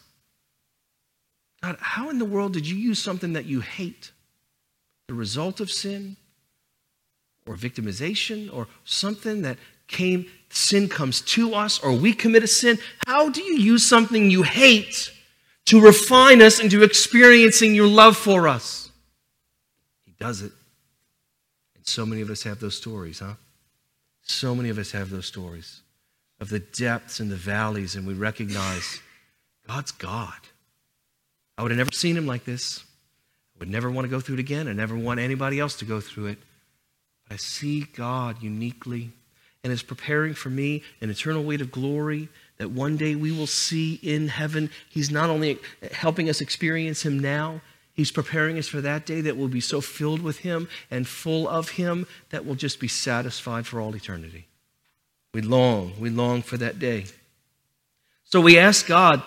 God, 1.62 1.76
how 1.80 2.11
in 2.11 2.18
the 2.18 2.24
world 2.24 2.52
did 2.52 2.68
you 2.68 2.76
use 2.76 3.02
something 3.02 3.32
that 3.32 3.46
you 3.46 3.61
hate? 3.61 4.12
The 5.09 5.14
result 5.14 5.61
of 5.61 5.70
sin? 5.70 6.16
or 7.46 7.54
victimization 7.54 8.52
or 8.52 8.66
something 8.85 9.42
that 9.42 9.56
came, 9.87 10.26
sin 10.50 10.88
comes 10.88 11.20
to 11.20 11.54
us 11.54 11.78
or 11.78 11.92
we 11.92 12.12
commit 12.12 12.42
a 12.42 12.46
sin, 12.46 12.78
how 13.06 13.28
do 13.28 13.42
you 13.42 13.56
use 13.56 13.87
something 13.87 14.30
you 14.30 14.42
hate 14.42 15.12
to 15.66 15.80
refine 15.80 16.42
us 16.42 16.61
into 16.61 16.82
experiencing 16.82 17.74
your 17.74 17.87
love 17.87 18.16
for 18.16 18.48
us? 18.48 18.90
He 20.04 20.12
does 20.18 20.42
it. 20.42 20.52
So 21.87 22.05
many 22.05 22.20
of 22.20 22.31
us 22.31 22.42
have 22.42 22.61
those 22.61 22.77
stories, 22.77 23.20
huh? 23.20 23.35
So 24.22 24.55
many 24.55 24.68
of 24.68 24.79
us 24.79 24.90
have 24.90 25.11
those 25.11 25.27
stories 25.27 25.83
of 26.40 26.51
the 26.51 26.59
depths 26.59 27.20
and 27.20 27.31
the 27.31 27.37
valleys, 27.37 27.94
and 27.94 28.07
we 28.07 28.14
recognize 28.14 29.01
God's 29.66 29.92
God. 29.92 30.35
I 31.57 31.62
would 31.62 31.70
have 31.70 31.79
never 31.79 31.92
seen 31.92 32.16
him 32.16 32.27
like 32.27 32.44
this. 32.44 32.85
I 33.55 33.61
would 33.61 33.70
never 33.70 33.90
want 33.90 34.05
to 34.05 34.11
go 34.11 34.20
through 34.20 34.35
it 34.35 34.40
again. 34.40 34.68
I 34.68 34.72
never 34.72 34.96
want 34.96 35.20
anybody 35.20 35.59
else 35.59 35.77
to 35.77 35.85
go 35.85 36.01
through 36.01 36.27
it. 36.27 36.38
But 37.27 37.35
I 37.35 37.37
see 37.38 37.87
God 37.94 38.42
uniquely 38.42 39.12
and 39.64 39.72
is 39.72 39.83
preparing 39.83 40.35
for 40.35 40.51
me 40.51 40.83
an 41.01 41.09
eternal 41.09 41.42
weight 41.42 41.61
of 41.61 41.72
glory 41.72 42.29
that 42.59 42.70
one 42.70 42.96
day 42.96 43.14
we 43.14 43.33
will 43.33 43.46
see 43.46 43.94
in 44.03 44.29
heaven. 44.29 44.70
He's 44.88 45.11
not 45.11 45.31
only 45.31 45.59
helping 45.92 46.29
us 46.29 46.40
experience 46.40 47.05
Him 47.05 47.18
now, 47.18 47.61
He's 47.96 48.12
preparing 48.12 48.59
us 48.59 48.68
for 48.68 48.82
that 48.82 49.06
day 49.06 49.22
that 49.22 49.38
will 49.38 49.48
be 49.48 49.61
so 49.61 49.80
filled 49.80 50.20
with 50.20 50.40
Him 50.40 50.68
and 50.90 51.09
full 51.09 51.48
of 51.48 51.70
Him 51.70 52.06
that 52.28 52.44
we'll 52.44 52.54
just 52.54 52.78
be 52.78 52.88
satisfied 52.88 53.66
for 53.66 53.80
all 53.80 53.96
eternity. 53.96 54.46
We 55.32 55.40
long, 55.40 55.94
we 55.98 56.11
long 56.11 56.42
for 56.42 56.59
that 56.59 56.78
day. 56.78 57.06
So 58.24 58.40
we 58.40 58.59
ask 58.59 58.87
God 58.87 59.22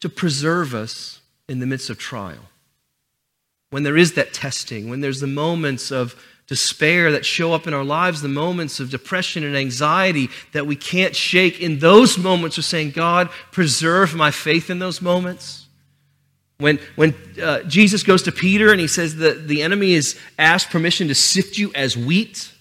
to 0.00 0.08
preserve 0.08 0.74
us 0.74 1.20
in 1.48 1.58
the 1.58 1.66
midst 1.66 1.90
of 1.90 1.98
trial. 1.98 2.44
When 3.70 3.82
there 3.82 3.96
is 3.96 4.14
that 4.14 4.32
testing, 4.32 4.88
when 4.88 5.00
there's 5.00 5.20
the 5.20 5.26
moments 5.26 5.90
of 5.90 6.14
despair 6.46 7.12
that 7.12 7.26
show 7.26 7.52
up 7.52 7.66
in 7.66 7.74
our 7.74 7.84
lives, 7.84 8.22
the 8.22 8.28
moments 8.28 8.80
of 8.80 8.90
depression 8.90 9.44
and 9.44 9.56
anxiety 9.56 10.28
that 10.52 10.66
we 10.66 10.76
can't 10.76 11.14
shake, 11.14 11.60
in 11.60 11.78
those 11.78 12.16
moments 12.16 12.56
we're 12.56 12.62
saying, 12.62 12.92
God, 12.92 13.28
preserve 13.50 14.14
my 14.14 14.30
faith 14.30 14.70
in 14.70 14.78
those 14.78 15.02
moments. 15.02 15.67
When, 16.58 16.80
when 16.96 17.14
uh, 17.40 17.62
Jesus 17.62 18.02
goes 18.02 18.22
to 18.24 18.32
Peter 18.32 18.72
and 18.72 18.80
he 18.80 18.88
says 18.88 19.16
that 19.16 19.46
the 19.46 19.62
enemy 19.62 19.94
has 19.94 20.18
asked 20.38 20.70
permission 20.70 21.08
to 21.08 21.14
sift 21.14 21.56
you 21.56 21.72
as 21.74 21.96
wheat, 21.96 22.52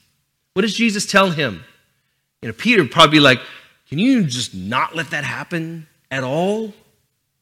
what 0.54 0.62
does 0.62 0.76
Jesus 0.76 1.06
tell 1.06 1.32
him? 1.32 1.64
You 2.42 2.50
know, 2.50 2.54
Peter 2.54 2.86
probably 2.86 3.20
like, 3.20 3.40
Can 3.90 4.00
you 4.00 4.24
just 4.24 4.54
not 4.54 4.96
let 4.96 5.10
that 5.12 5.24
happen 5.24 5.88
at 6.12 6.24
all? 6.24 6.74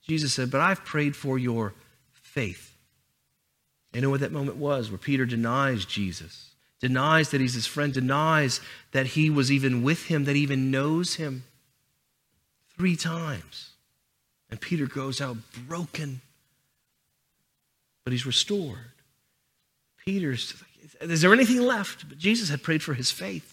Jesus 0.07 0.33
said, 0.33 0.49
But 0.49 0.61
I've 0.61 0.85
prayed 0.85 1.15
for 1.15 1.37
your 1.37 1.73
faith. 2.13 2.75
You 3.93 4.01
know 4.01 4.09
what 4.09 4.19
that 4.19 4.31
moment 4.31 4.57
was 4.57 4.91
where 4.91 4.97
Peter 4.97 5.25
denies 5.25 5.85
Jesus, 5.85 6.51
denies 6.81 7.29
that 7.31 7.39
he's 7.39 7.53
his 7.53 7.65
friend, 7.65 7.93
denies 7.93 8.59
that 8.91 9.07
he 9.07 9.29
was 9.29 9.51
even 9.51 9.83
with 9.83 10.07
him, 10.07 10.25
that 10.25 10.35
he 10.35 10.41
even 10.41 10.69
knows 10.69 11.15
him 11.15 11.45
three 12.77 12.95
times. 12.95 13.71
And 14.49 14.59
Peter 14.59 14.85
goes 14.85 15.21
out 15.21 15.37
broken, 15.67 16.21
but 18.05 18.13
he's 18.13 18.25
restored. 18.25 18.93
Peter's, 20.05 20.53
is 21.01 21.21
there 21.21 21.33
anything 21.33 21.59
left? 21.59 22.07
But 22.07 22.17
Jesus 22.17 22.49
had 22.49 22.63
prayed 22.63 22.81
for 22.81 22.93
his 22.93 23.11
faith. 23.11 23.51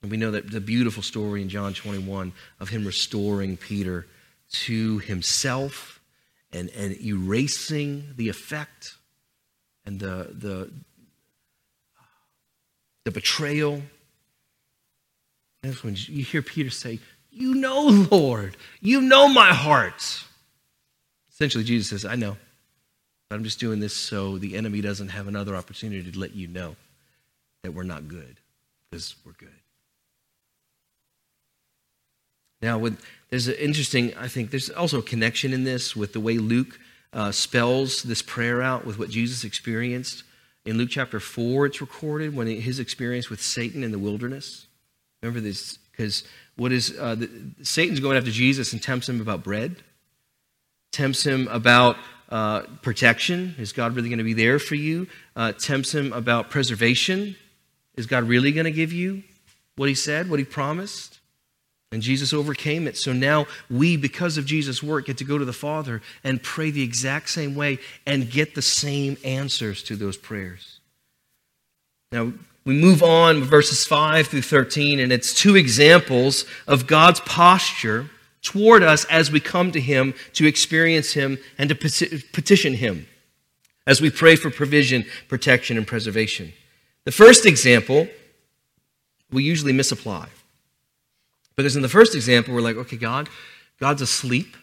And 0.00 0.10
we 0.10 0.16
know 0.16 0.30
that 0.30 0.50
the 0.50 0.60
beautiful 0.60 1.02
story 1.02 1.42
in 1.42 1.48
John 1.48 1.74
21 1.74 2.32
of 2.60 2.68
him 2.68 2.86
restoring 2.86 3.56
Peter 3.56 4.06
to 4.50 4.98
himself 5.00 6.00
and, 6.52 6.70
and 6.70 6.98
erasing 7.02 8.14
the 8.16 8.28
effect 8.28 8.96
and 9.84 9.98
the, 9.98 10.28
the, 10.32 10.70
the 13.04 13.10
betrayal. 13.10 13.82
That's 15.62 15.82
when 15.82 15.96
you 15.96 16.22
hear 16.22 16.42
Peter 16.42 16.70
say, 16.70 17.00
You 17.30 17.54
know, 17.54 18.06
Lord, 18.10 18.56
you 18.80 19.00
know 19.00 19.28
my 19.28 19.52
heart. 19.52 20.22
Essentially, 21.32 21.64
Jesus 21.64 21.88
says, 21.88 22.04
I 22.04 22.14
know, 22.14 22.36
I'm 23.30 23.44
just 23.44 23.60
doing 23.60 23.80
this 23.80 23.94
so 23.94 24.38
the 24.38 24.56
enemy 24.56 24.80
doesn't 24.80 25.08
have 25.08 25.26
another 25.26 25.56
opportunity 25.56 26.10
to 26.10 26.18
let 26.18 26.34
you 26.34 26.46
know 26.46 26.76
that 27.62 27.72
we're 27.72 27.82
not 27.82 28.08
good, 28.08 28.36
because 28.90 29.16
we're 29.24 29.32
good. 29.32 29.48
Now, 32.62 32.78
with, 32.78 32.98
there's 33.30 33.48
an 33.48 33.54
interesting, 33.54 34.16
I 34.16 34.28
think, 34.28 34.50
there's 34.50 34.70
also 34.70 35.00
a 35.00 35.02
connection 35.02 35.52
in 35.52 35.64
this 35.64 35.94
with 35.96 36.12
the 36.12 36.20
way 36.20 36.38
Luke 36.38 36.78
uh, 37.12 37.30
spells 37.30 38.02
this 38.02 38.22
prayer 38.22 38.62
out 38.62 38.84
with 38.84 38.98
what 38.98 39.10
Jesus 39.10 39.44
experienced. 39.44 40.24
In 40.64 40.78
Luke 40.78 40.88
chapter 40.90 41.20
4, 41.20 41.66
it's 41.66 41.80
recorded 41.80 42.34
when 42.34 42.46
his 42.46 42.78
experience 42.78 43.28
with 43.28 43.42
Satan 43.42 43.84
in 43.84 43.92
the 43.92 43.98
wilderness. 43.98 44.66
Remember 45.22 45.40
this? 45.40 45.78
Because 45.90 46.24
what 46.56 46.72
is 46.72 46.96
uh, 46.98 47.14
the, 47.14 47.30
Satan's 47.62 48.00
going 48.00 48.16
after 48.16 48.30
Jesus 48.30 48.72
and 48.72 48.82
tempts 48.82 49.08
him 49.08 49.20
about 49.20 49.44
bread, 49.44 49.76
tempts 50.92 51.24
him 51.24 51.48
about 51.48 51.96
uh, 52.30 52.62
protection. 52.82 53.54
Is 53.58 53.72
God 53.72 53.94
really 53.94 54.08
going 54.08 54.18
to 54.18 54.24
be 54.24 54.32
there 54.32 54.58
for 54.58 54.74
you? 54.74 55.06
Uh, 55.36 55.52
tempts 55.52 55.94
him 55.94 56.12
about 56.12 56.50
preservation. 56.50 57.36
Is 57.96 58.06
God 58.06 58.24
really 58.24 58.52
going 58.52 58.64
to 58.64 58.72
give 58.72 58.92
you 58.92 59.22
what 59.76 59.88
he 59.88 59.94
said, 59.94 60.28
what 60.28 60.38
he 60.38 60.44
promised? 60.44 61.20
And 61.92 62.02
Jesus 62.02 62.32
overcame 62.32 62.88
it. 62.88 62.96
So 62.96 63.12
now 63.12 63.46
we, 63.70 63.96
because 63.96 64.36
of 64.36 64.46
Jesus' 64.46 64.82
work, 64.82 65.06
get 65.06 65.18
to 65.18 65.24
go 65.24 65.38
to 65.38 65.44
the 65.44 65.52
Father 65.52 66.02
and 66.24 66.42
pray 66.42 66.72
the 66.72 66.82
exact 66.82 67.30
same 67.30 67.54
way 67.54 67.78
and 68.04 68.28
get 68.28 68.56
the 68.56 68.62
same 68.62 69.16
answers 69.24 69.82
to 69.84 69.94
those 69.94 70.16
prayers. 70.16 70.80
Now, 72.10 72.32
we 72.64 72.74
move 72.74 73.02
on 73.02 73.42
verses 73.42 73.86
5 73.86 74.26
through 74.26 74.42
13, 74.42 74.98
and 74.98 75.12
it's 75.12 75.34
two 75.34 75.54
examples 75.54 76.46
of 76.66 76.86
God's 76.86 77.20
posture 77.20 78.08
toward 78.44 78.84
us 78.84 79.04
as 79.06 79.32
we 79.32 79.40
come 79.40 79.72
to 79.72 79.80
Him 79.80 80.14
to 80.34 80.46
experience 80.46 81.14
Him 81.14 81.38
and 81.58 81.68
to 81.68 81.74
petition 81.74 82.74
Him 82.74 83.08
as 83.86 84.00
we 84.00 84.10
pray 84.10 84.36
for 84.36 84.50
provision, 84.50 85.04
protection, 85.28 85.76
and 85.76 85.86
preservation. 85.86 86.52
The 87.04 87.12
first 87.12 87.44
example 87.44 88.08
we 89.32 89.42
usually 89.42 89.72
misapply. 89.72 90.28
Because 91.56 91.76
in 91.76 91.82
the 91.82 91.88
first 91.88 92.14
example, 92.14 92.54
we're 92.54 92.60
like, 92.60 92.76
okay, 92.76 92.96
God, 92.96 93.28
God's 93.80 94.02
asleep. 94.02 94.56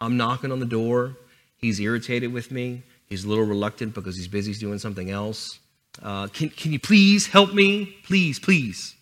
I'm 0.00 0.16
knocking 0.16 0.52
on 0.52 0.60
the 0.60 0.66
door. 0.66 1.16
He's 1.56 1.80
irritated 1.80 2.32
with 2.32 2.50
me. 2.50 2.82
He's 3.06 3.24
a 3.24 3.28
little 3.28 3.44
reluctant 3.44 3.94
because 3.94 4.16
he's 4.16 4.28
busy 4.28 4.52
doing 4.54 4.78
something 4.78 5.10
else. 5.10 5.58
Uh, 6.02 6.26
can, 6.28 6.50
can 6.50 6.72
you 6.72 6.80
please 6.80 7.28
help 7.28 7.54
me? 7.54 7.96
Please, 8.04 8.38
please. 8.38 8.94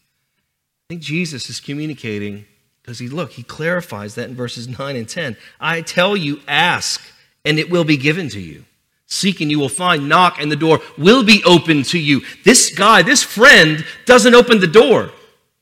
I 0.84 0.94
think 0.94 1.02
Jesus 1.02 1.48
is 1.50 1.60
communicating 1.60 2.44
because 2.84 2.98
he, 2.98 3.08
look, 3.08 3.32
he 3.32 3.42
clarifies 3.42 4.14
that 4.16 4.28
in 4.28 4.34
verses 4.34 4.68
9 4.68 4.94
and 4.94 5.08
10. 5.08 5.38
I 5.58 5.80
tell 5.80 6.14
you, 6.14 6.42
ask, 6.46 7.00
and 7.42 7.58
it 7.58 7.70
will 7.70 7.84
be 7.84 7.96
given 7.96 8.28
to 8.28 8.40
you. 8.40 8.66
Seek 9.06 9.40
and 9.40 9.50
you 9.50 9.58
will 9.58 9.70
find. 9.70 10.06
Knock 10.06 10.38
and 10.38 10.52
the 10.52 10.56
door 10.56 10.80
will 10.98 11.24
be 11.24 11.42
open 11.44 11.82
to 11.84 11.98
you. 11.98 12.20
This 12.44 12.74
guy, 12.74 13.00
this 13.00 13.22
friend, 13.22 13.86
doesn't 14.04 14.34
open 14.34 14.60
the 14.60 14.66
door. 14.66 15.10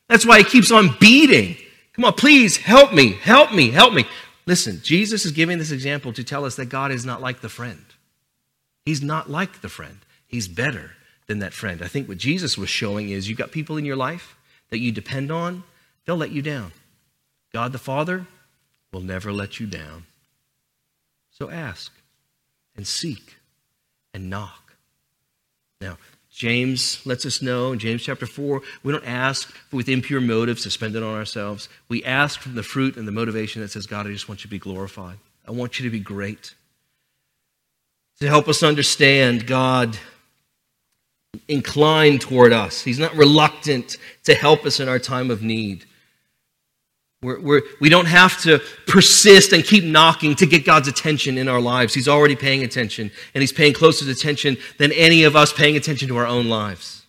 That's 0.08 0.26
why 0.26 0.38
he 0.38 0.44
keeps 0.44 0.72
on 0.72 0.96
beating. 0.98 1.56
Come 1.92 2.06
on, 2.06 2.14
please 2.14 2.56
help 2.56 2.92
me, 2.92 3.12
help 3.12 3.52
me, 3.52 3.70
help 3.70 3.94
me. 3.94 4.04
Listen, 4.44 4.80
Jesus 4.82 5.24
is 5.24 5.30
giving 5.30 5.58
this 5.58 5.70
example 5.70 6.12
to 6.14 6.24
tell 6.24 6.44
us 6.44 6.56
that 6.56 6.66
God 6.66 6.90
is 6.90 7.06
not 7.06 7.20
like 7.20 7.40
the 7.40 7.48
friend. 7.48 7.84
He's 8.84 9.00
not 9.00 9.30
like 9.30 9.60
the 9.60 9.68
friend. 9.68 9.98
He's 10.26 10.48
better 10.48 10.92
than 11.28 11.38
that 11.38 11.52
friend. 11.52 11.82
I 11.82 11.86
think 11.86 12.08
what 12.08 12.18
Jesus 12.18 12.58
was 12.58 12.68
showing 12.68 13.10
is 13.10 13.28
you've 13.28 13.38
got 13.38 13.52
people 13.52 13.76
in 13.76 13.84
your 13.84 13.94
life 13.94 14.34
that 14.70 14.78
you 14.78 14.90
depend 14.90 15.30
on, 15.30 15.62
they'll 16.04 16.16
let 16.16 16.32
you 16.32 16.42
down. 16.42 16.72
God 17.52 17.72
the 17.72 17.78
Father 17.78 18.26
will 18.92 19.00
never 19.00 19.32
let 19.32 19.60
you 19.60 19.66
down. 19.66 20.04
So 21.30 21.50
ask 21.50 21.92
and 22.76 22.86
seek 22.86 23.36
and 24.14 24.30
knock. 24.30 24.74
Now, 25.80 25.98
James 26.30 27.04
lets 27.04 27.26
us 27.26 27.42
know 27.42 27.72
in 27.72 27.78
James 27.78 28.02
chapter 28.02 28.24
4, 28.24 28.62
we 28.82 28.92
don't 28.92 29.06
ask 29.06 29.54
with 29.70 29.88
impure 29.88 30.20
motives 30.20 30.62
to 30.62 30.70
spend 30.70 30.96
it 30.96 31.02
on 31.02 31.14
ourselves. 31.14 31.68
We 31.88 32.02
ask 32.04 32.40
from 32.40 32.54
the 32.54 32.62
fruit 32.62 32.96
and 32.96 33.06
the 33.06 33.12
motivation 33.12 33.60
that 33.60 33.70
says, 33.70 33.86
God, 33.86 34.06
I 34.06 34.12
just 34.12 34.28
want 34.28 34.40
you 34.40 34.48
to 34.48 34.50
be 34.50 34.58
glorified. 34.58 35.18
I 35.46 35.50
want 35.50 35.78
you 35.78 35.84
to 35.84 35.90
be 35.90 36.00
great. 36.00 36.54
To 38.20 38.28
help 38.28 38.48
us 38.48 38.62
understand, 38.62 39.46
God 39.46 39.98
inclined 41.48 42.20
toward 42.20 42.52
us. 42.52 42.82
He's 42.82 42.98
not 42.98 43.14
reluctant 43.14 43.98
to 44.24 44.34
help 44.34 44.64
us 44.64 44.80
in 44.80 44.88
our 44.88 44.98
time 44.98 45.30
of 45.30 45.42
need. 45.42 45.84
We're, 47.22 47.38
we're, 47.38 47.62
we 47.80 47.88
do 47.88 47.96
not 47.96 48.06
have 48.06 48.40
to 48.42 48.60
persist 48.88 49.52
and 49.52 49.64
keep 49.64 49.84
knocking 49.84 50.34
to 50.36 50.46
get 50.46 50.64
God's 50.64 50.88
attention 50.88 51.38
in 51.38 51.48
our 51.48 51.60
lives. 51.60 51.94
He's 51.94 52.08
already 52.08 52.34
paying 52.34 52.64
attention, 52.64 53.12
and 53.34 53.42
He's 53.42 53.52
paying 53.52 53.74
closer 53.74 54.10
attention 54.10 54.56
than 54.78 54.90
any 54.92 55.22
of 55.22 55.36
us 55.36 55.52
paying 55.52 55.76
attention 55.76 56.08
to 56.08 56.16
our 56.16 56.26
own 56.26 56.48
lives. 56.48 57.06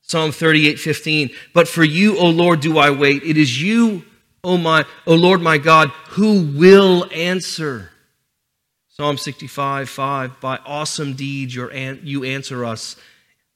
Psalm 0.00 0.32
38 0.32 0.78
15. 0.78 1.30
But 1.52 1.68
for 1.68 1.84
you, 1.84 2.18
O 2.18 2.30
Lord, 2.30 2.60
do 2.60 2.78
I 2.78 2.90
wait. 2.90 3.22
It 3.22 3.36
is 3.36 3.60
you, 3.62 4.02
O, 4.42 4.56
my, 4.56 4.86
o 5.06 5.14
Lord 5.14 5.42
my 5.42 5.58
God, 5.58 5.90
who 6.08 6.40
will 6.56 7.06
answer. 7.14 7.90
Psalm 8.88 9.18
65 9.18 9.90
5. 9.90 10.40
By 10.40 10.56
awesome 10.64 11.12
deeds 11.12 11.54
you 11.54 12.24
answer 12.24 12.64
us 12.64 12.96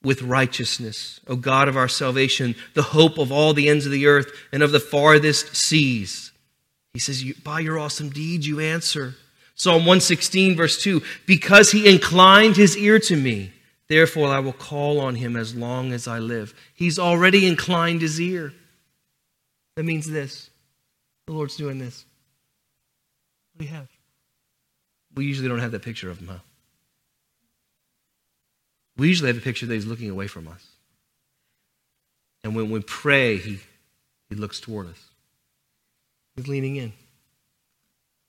with 0.05 0.23
righteousness, 0.23 1.21
O 1.27 1.37
God 1.37 1.69
of 1.69 1.77
our 1.77 1.88
salvation, 1.88 2.55
the 2.75 2.83
hope 2.83 3.19
of 3.19 3.33
all 3.33 3.55
the 3.55 3.69
ends 3.69 3.87
of 3.87 3.93
the 3.93 4.07
earth 4.07 4.31
and 4.53 4.62
of 4.62 4.71
the 4.71 4.81
farthest 4.81 5.57
seas. 5.57 6.33
He 6.93 7.01
says, 7.01 7.25
By 7.43 7.61
your 7.61 7.79
awesome 7.79 8.11
deeds 8.11 8.47
you 8.47 8.61
answer. 8.61 9.14
Psalm 9.57 9.87
116, 9.87 10.57
verse 10.57 10.83
2 10.83 11.03
Because 11.27 11.73
he 11.73 11.88
inclined 11.88 12.57
his 12.57 12.77
ear 12.77 12.99
to 13.01 13.17
me, 13.17 13.53
therefore 13.88 14.29
I 14.29 14.40
will 14.40 14.53
call 14.53 15.01
on 15.01 15.17
him 15.17 15.37
as 15.37 15.55
long 15.55 15.93
as 15.93 16.07
I 16.07 16.19
live. 16.19 16.55
He's 16.75 16.99
already 16.99 17.47
inclined 17.47 18.03
his 18.03 18.21
ear. 18.21 18.53
That 19.77 19.85
means 19.85 20.09
this 20.09 20.51
the 21.27 21.33
Lord's 21.33 21.57
doing 21.57 21.79
this. 21.79 22.05
What 23.55 23.61
do 23.61 23.64
you 23.67 23.75
have? 23.75 23.88
We 25.14 25.25
usually 25.27 25.49
don't 25.49 25.61
have 25.61 25.73
that 25.73 25.83
picture 25.83 26.11
of 26.11 26.19
him, 26.19 26.29
huh? 26.29 26.38
We 28.96 29.09
usually 29.09 29.28
have 29.28 29.38
a 29.38 29.40
picture 29.40 29.66
that 29.66 29.74
he's 29.74 29.87
looking 29.87 30.11
away 30.11 30.26
from 30.26 30.46
us. 30.48 30.64
And 32.42 32.54
when 32.54 32.70
we 32.70 32.80
pray, 32.80 33.38
he, 33.38 33.59
he 34.28 34.35
looks 34.35 34.61
toward 34.61 34.88
us. 34.88 35.02
He's 36.37 36.48
leaning 36.48 36.76
in, 36.76 36.92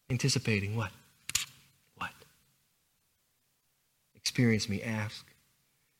anticipating 0.09 0.75
what? 0.75 0.91
What? 1.97 2.11
Experience 4.15 4.69
me, 4.69 4.81
ask. 4.81 5.25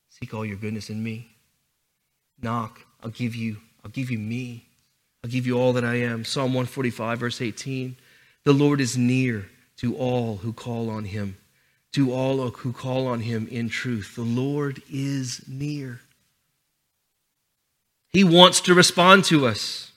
Seek 0.10 0.34
all 0.34 0.46
your 0.46 0.56
goodness 0.56 0.90
in 0.90 1.04
me. 1.04 1.36
Knock, 2.42 2.80
I'll 3.04 3.10
give 3.10 3.36
you, 3.36 3.58
I'll 3.84 3.92
give 3.92 4.10
you 4.10 4.18
me. 4.18 4.66
I'll 5.24 5.30
give 5.30 5.48
you 5.48 5.60
all 5.60 5.74
that 5.74 5.84
I 5.84 5.96
am. 5.96 6.24
Psalm 6.24 6.54
145, 6.54 7.20
verse 7.20 7.42
18. 7.42 7.98
The 8.44 8.54
Lord 8.54 8.80
is 8.80 8.98
near 8.98 9.50
to 9.78 9.96
all 9.96 10.38
who 10.38 10.54
call 10.54 10.90
on 10.90 11.06
him 11.06 11.38
to 11.96 12.12
all 12.12 12.50
who 12.50 12.74
call 12.74 13.08
on 13.08 13.22
him 13.22 13.48
in 13.50 13.70
truth. 13.70 14.16
The 14.16 14.22
Lord 14.22 14.82
is 14.92 15.42
near. 15.48 16.02
He 18.12 18.26
wants 18.26 18.60
to 18.62 18.74
respond 18.74 19.24
to 19.26 19.48
us. 19.48 19.94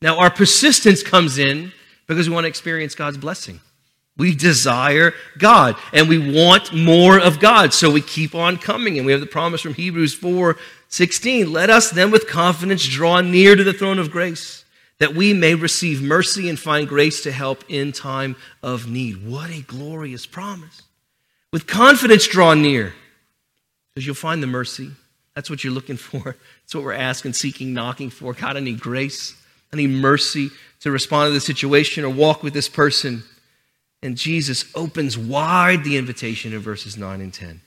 Now, 0.00 0.18
our 0.18 0.30
persistence 0.30 1.02
comes 1.02 1.36
in 1.36 1.72
because 2.06 2.26
we 2.26 2.34
want 2.34 2.44
to 2.44 2.48
experience 2.48 2.94
God's 2.94 3.18
blessing. 3.18 3.60
We 4.16 4.34
desire 4.34 5.12
God 5.38 5.76
and 5.92 6.08
we 6.08 6.34
want 6.34 6.74
more 6.74 7.18
of 7.20 7.38
God. 7.38 7.74
So 7.74 7.90
we 7.90 8.00
keep 8.00 8.34
on 8.34 8.56
coming. 8.56 8.96
And 8.96 9.04
we 9.04 9.12
have 9.12 9.20
the 9.20 9.26
promise 9.26 9.60
from 9.60 9.74
Hebrews 9.74 10.14
4 10.14 10.56
16. 10.88 11.52
Let 11.52 11.68
us 11.68 11.90
then 11.90 12.10
with 12.10 12.28
confidence 12.28 12.86
draw 12.86 13.20
near 13.20 13.56
to 13.56 13.64
the 13.64 13.72
throne 13.72 13.98
of 13.98 14.10
grace 14.10 14.64
that 14.98 15.14
we 15.14 15.34
may 15.34 15.54
receive 15.54 16.02
mercy 16.02 16.48
and 16.48 16.58
find 16.58 16.88
grace 16.88 17.22
to 17.22 17.32
help 17.32 17.64
in 17.68 17.92
time 17.92 18.36
of 18.62 18.88
need. 18.88 19.26
What 19.26 19.50
a 19.50 19.62
glorious 19.62 20.26
promise. 20.26 20.82
With 21.52 21.66
confidence, 21.66 22.26
draw 22.26 22.54
near 22.54 22.94
because 23.94 24.06
you'll 24.06 24.14
find 24.14 24.42
the 24.42 24.46
mercy. 24.46 24.90
That's 25.34 25.50
what 25.50 25.62
you're 25.62 25.72
looking 25.72 25.96
for. 25.96 26.36
That's 26.62 26.74
what 26.74 26.84
we're 26.84 26.92
asking, 26.92 27.34
seeking, 27.34 27.74
knocking 27.74 28.10
for. 28.10 28.32
God, 28.32 28.56
I 28.56 28.60
need 28.60 28.80
grace. 28.80 29.34
I 29.72 29.76
need 29.76 29.90
mercy 29.90 30.50
to 30.80 30.90
respond 30.90 31.28
to 31.28 31.32
the 31.32 31.40
situation 31.40 32.04
or 32.04 32.10
walk 32.10 32.42
with 32.42 32.52
this 32.52 32.68
person. 32.68 33.22
And 34.02 34.16
Jesus 34.16 34.64
opens 34.74 35.16
wide 35.16 35.84
the 35.84 35.96
invitation 35.96 36.52
in 36.52 36.58
verses 36.58 36.96
9 36.96 37.20
and 37.20 37.32
10 37.32 37.60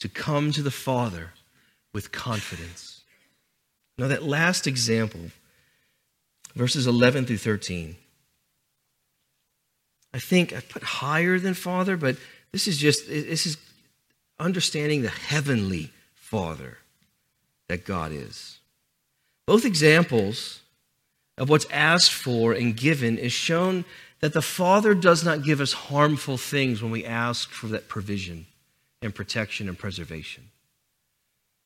to 0.00 0.08
come 0.08 0.52
to 0.52 0.62
the 0.62 0.70
Father 0.70 1.32
with 1.92 2.12
confidence. 2.12 3.02
Now, 3.98 4.08
that 4.08 4.22
last 4.22 4.66
example, 4.66 5.30
verses 6.54 6.86
11 6.86 7.24
through 7.24 7.38
13, 7.38 7.96
I 10.12 10.18
think 10.18 10.52
I 10.52 10.60
put 10.60 10.82
higher 10.82 11.38
than 11.38 11.54
Father, 11.54 11.96
but 11.96 12.16
this 12.52 12.66
is 12.68 12.78
just, 12.78 13.08
this 13.08 13.46
is 13.46 13.56
understanding 14.38 15.02
the 15.02 15.08
heavenly 15.08 15.90
Father 16.14 16.78
that 17.68 17.84
God 17.84 18.12
is. 18.12 18.58
Both 19.46 19.64
examples 19.64 20.60
of 21.38 21.48
what's 21.48 21.66
asked 21.70 22.12
for 22.12 22.52
and 22.52 22.76
given 22.76 23.18
is 23.18 23.32
shown 23.32 23.84
that 24.20 24.32
the 24.32 24.42
Father 24.42 24.94
does 24.94 25.24
not 25.24 25.44
give 25.44 25.60
us 25.60 25.72
harmful 25.72 26.36
things 26.36 26.82
when 26.82 26.90
we 26.90 27.04
ask 27.04 27.50
for 27.50 27.66
that 27.68 27.88
provision 27.88 28.46
and 29.02 29.14
protection 29.14 29.68
and 29.68 29.78
preservation. 29.78 30.44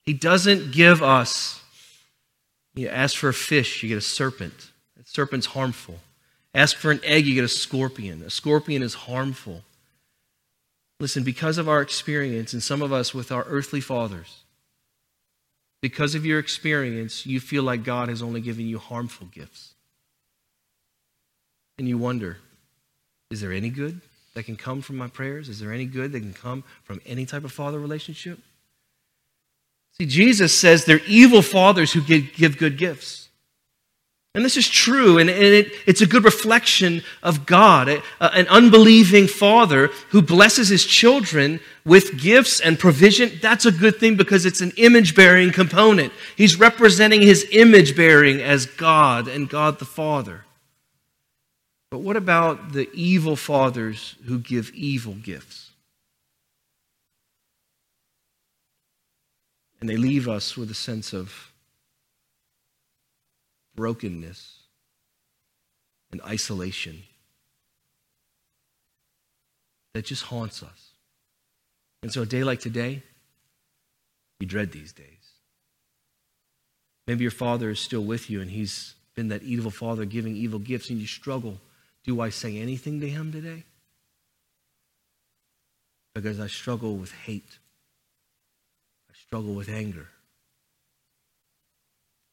He 0.03 0.13
doesn't 0.13 0.73
give 0.73 1.03
us, 1.03 1.63
you 2.75 2.89
ask 2.89 3.17
for 3.17 3.29
a 3.29 3.35
fish, 3.35 3.83
you 3.83 3.89
get 3.89 3.99
a 3.99 4.03
serpent. 4.03 4.71
That 4.97 5.09
serpent's 5.09 5.47
harmful. 5.47 6.01
Ask 6.55 6.77
for 6.77 6.91
an 6.91 7.01
egg, 7.05 7.27
you 7.27 7.35
get 7.35 7.45
a 7.45 7.49
scorpion. 7.49 8.23
A 8.23 8.31
scorpion 8.31 8.83
is 8.83 8.95
harmful. 8.95 9.63
Listen, 11.01 11.25
because 11.25 11.57
of 11.57 11.67
our 11.67 11.81
experience, 11.81 12.53
and 12.53 12.63
some 12.63 12.83
of 12.83 12.93
us 12.93 13.15
with 13.15 13.33
our 13.33 13.45
earthly 13.45 13.81
fathers, 13.81 14.43
because 15.81 16.15
of 16.15 16.27
your 16.27 16.39
experience, 16.39 17.25
you 17.25 17.41
feel 17.41 17.63
like 17.63 17.83
God 17.83 18.11
has 18.11 18.21
only 18.21 18.43
given 18.43 18.67
you 18.67 18.79
harmful 18.79 19.27
gifts. 19.29 19.73
And 21.79 21.89
you 21.89 21.97
wonder, 21.97 22.37
is 23.31 23.41
there 23.41 23.51
any 23.51 23.71
good 23.71 24.03
that 24.35 24.43
can 24.43 24.57
come 24.57 24.83
from 24.83 24.99
my 24.99 25.09
prayers? 25.09 25.49
Is 25.49 25.59
there 25.59 25.73
any 25.73 25.87
good 25.87 26.13
that 26.13 26.21
can 26.21 26.35
come 26.35 26.65
from 26.85 27.01
any 27.07 27.25
type 27.25 27.45
of 27.45 27.53
father 27.53 27.81
relationship? 27.81 28.39
See, 29.93 30.05
Jesus 30.05 30.57
says 30.57 30.85
they're 30.85 31.01
evil 31.07 31.41
fathers 31.41 31.95
who 31.95 32.03
give, 32.03 32.35
give 32.35 32.59
good 32.59 32.77
gifts. 32.77 33.30
And 34.33 34.45
this 34.45 34.57
is 34.57 34.69
true, 34.69 35.19
and, 35.19 35.29
and 35.29 35.43
it, 35.43 35.73
it's 35.87 36.03
a 36.03 36.07
good 36.07 36.23
reflection 36.23 37.03
of 37.21 37.47
God, 37.47 37.89
a, 37.89 38.01
a, 38.21 38.33
an 38.37 38.47
unbelieving 38.47 39.27
father 39.27 39.89
who 40.11 40.23
blesses 40.23 40.69
his 40.69 40.85
children 40.85 41.59
with 41.85 42.21
gifts 42.21 42.61
and 42.61 42.79
provision. 42.79 43.33
That's 43.43 43.67
a 43.67 43.73
good 43.73 43.97
thing 43.97 44.15
because 44.15 44.47
it's 44.47 44.61
an 44.61 44.73
image 44.77 45.17
bearing 45.17 45.51
component. 45.51 46.13
He's 46.37 46.61
representing 46.61 47.23
his 47.23 47.45
image 47.51 47.97
bearing 47.97 48.41
as 48.41 48.67
God 48.67 49.27
and 49.27 49.49
God 49.49 49.81
the 49.81 49.85
Father. 49.85 50.45
But 51.91 51.99
what 51.99 52.17
about 52.17 52.73
the 52.73 52.89
evil 52.95 53.35
fathers 53.35 54.15
who 54.27 54.39
give 54.39 54.71
evil 54.75 55.15
gifts? 55.15 55.73
And 59.81 59.89
they 59.91 59.97
leave 59.97 60.29
us 60.29 60.57
with 60.57 60.71
a 60.71 60.75
sense 60.75 61.13
of 61.13 61.50
brokenness 63.81 64.59
and 66.13 66.21
isolation 66.21 67.03
that 69.95 70.05
just 70.05 70.25
haunts 70.25 70.63
us. 70.63 70.91
And 72.03 72.13
so 72.13 72.21
a 72.21 72.27
day 72.27 72.45
like 72.45 72.61
today, 72.61 73.03
you 74.39 74.47
dread 74.47 74.73
these 74.73 74.93
days. 74.93 75.07
Maybe 77.07 77.23
your 77.23 77.31
father 77.31 77.71
is 77.71 77.81
still 77.81 78.05
with 78.05 78.29
you 78.29 78.43
and 78.43 78.51
he's 78.51 78.97
been 79.15 79.29
that 79.29 79.43
evil 79.43 79.71
father 79.71 80.05
giving 80.05 80.37
evil 80.37 80.59
gifts 80.59 80.91
and 80.91 80.99
you 80.99 81.07
struggle. 81.07 81.59
Do 82.05 82.21
I 82.21 82.29
say 82.29 82.59
anything 82.59 83.01
to 83.01 83.09
him 83.09 83.33
today? 83.33 83.65
Because 86.15 86.39
I 86.39 86.49
struggle 86.49 86.97
with 86.97 87.13
hate. 87.13 87.59
I 89.11 89.15
struggle 89.15 89.55
with 89.55 89.71
anger. 89.71 90.09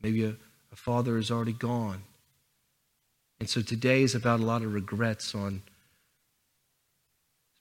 Maybe 0.02 0.26
a, 0.26 0.36
a 0.72 0.76
father 0.76 1.18
is 1.18 1.32
already 1.32 1.54
gone. 1.54 2.04
And 3.40 3.50
so 3.50 3.62
today 3.62 4.04
is 4.04 4.16
about 4.16 4.40
a 4.40 4.46
lot 4.46 4.64
of 4.64 4.74
regrets 4.74 5.36
on 5.36 5.62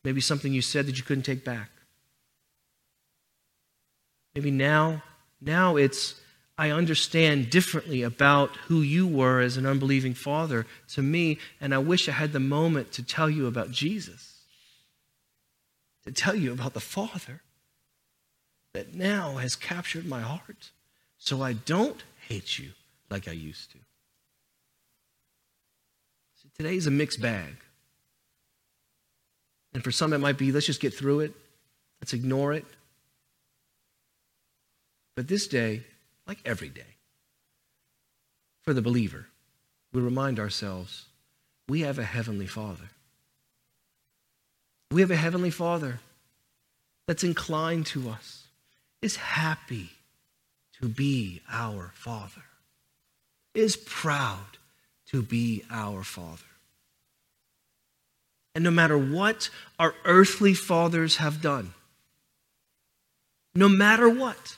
maybe 0.05 0.21
something 0.21 0.53
you 0.53 0.63
said 0.63 0.87
that 0.87 0.97
you 0.97 1.05
couldn't 1.05 1.25
take 1.25 1.45
back. 1.45 1.71
Maybe 4.35 4.51
now, 4.51 5.03
now 5.41 5.77
it's 5.77 6.15
I 6.59 6.71
understand 6.71 7.51
differently 7.51 8.03
about 8.03 8.57
who 8.69 8.81
you 8.81 9.07
were 9.07 9.41
as 9.41 9.59
an 9.59 9.67
unbelieving 9.67 10.15
father 10.15 10.67
to 10.89 11.03
me, 11.03 11.39
and 11.61 11.75
I 11.75 11.79
wish 11.79 12.09
I 12.09 12.13
had 12.13 12.33
the 12.33 12.41
moment 12.41 12.93
to 12.93 13.03
tell 13.03 13.29
you 13.29 13.47
about 13.47 13.71
Jesus, 13.71 14.41
to 16.05 16.13
tell 16.13 16.35
you 16.35 16.53
about 16.53 16.73
the 16.73 16.81
Father 16.81 17.43
that 18.73 18.95
now 18.95 19.37
has 19.37 19.55
captured 19.55 20.07
my 20.07 20.21
heart 20.21 20.71
so 21.19 21.43
I 21.43 21.53
don't 21.53 22.03
hate 22.29 22.59
you 22.59 22.71
like 23.11 23.29
I 23.29 23.33
used 23.33 23.71
to. 23.73 23.79
See, 26.43 26.49
today's 26.57 26.87
a 26.87 26.91
mixed 26.91 27.21
bag. 27.21 27.57
And 29.73 29.85
for 29.85 29.91
some, 29.91 30.13
it 30.13 30.19
might 30.19 30.39
be 30.39 30.53
let's 30.53 30.67
just 30.67 30.81
get 30.81 30.95
through 30.95 31.21
it, 31.21 31.33
let's 32.01 32.13
ignore 32.13 32.53
it. 32.53 32.65
But 35.15 35.29
this 35.29 35.47
day, 35.47 35.83
like 36.27 36.39
every 36.45 36.69
day. 36.69 36.97
For 38.63 38.75
the 38.75 38.83
believer, 38.83 39.29
we 39.93 40.01
remind 40.01 40.41
ourselves 40.41 41.07
we 41.69 41.83
have 41.83 41.99
a 41.99 42.05
heavenly 42.05 42.47
Father. 42.47 42.91
We 44.91 45.01
have 45.01 45.11
a 45.11 45.17
heavenly 45.17 45.51
Father 45.51 46.01
that's 47.07 47.25
inclined 47.25 47.87
to 47.87 48.11
us, 48.11 48.45
is 49.01 49.17
happy 49.17 49.91
to 50.81 50.89
be 50.89 51.43
our 51.51 51.93
Father, 51.95 52.43
is 53.57 53.77
proud 53.77 54.59
to 55.07 55.23
be 55.23 55.65
our 55.71 56.03
Father. 56.03 56.43
And 58.55 58.65
no 58.65 58.71
matter 58.71 58.97
what 58.97 59.51
our 59.79 59.95
earthly 60.05 60.55
fathers 60.55 61.17
have 61.17 61.43
done, 61.43 61.75
no 63.55 63.69
matter 63.69 64.09
what, 64.09 64.57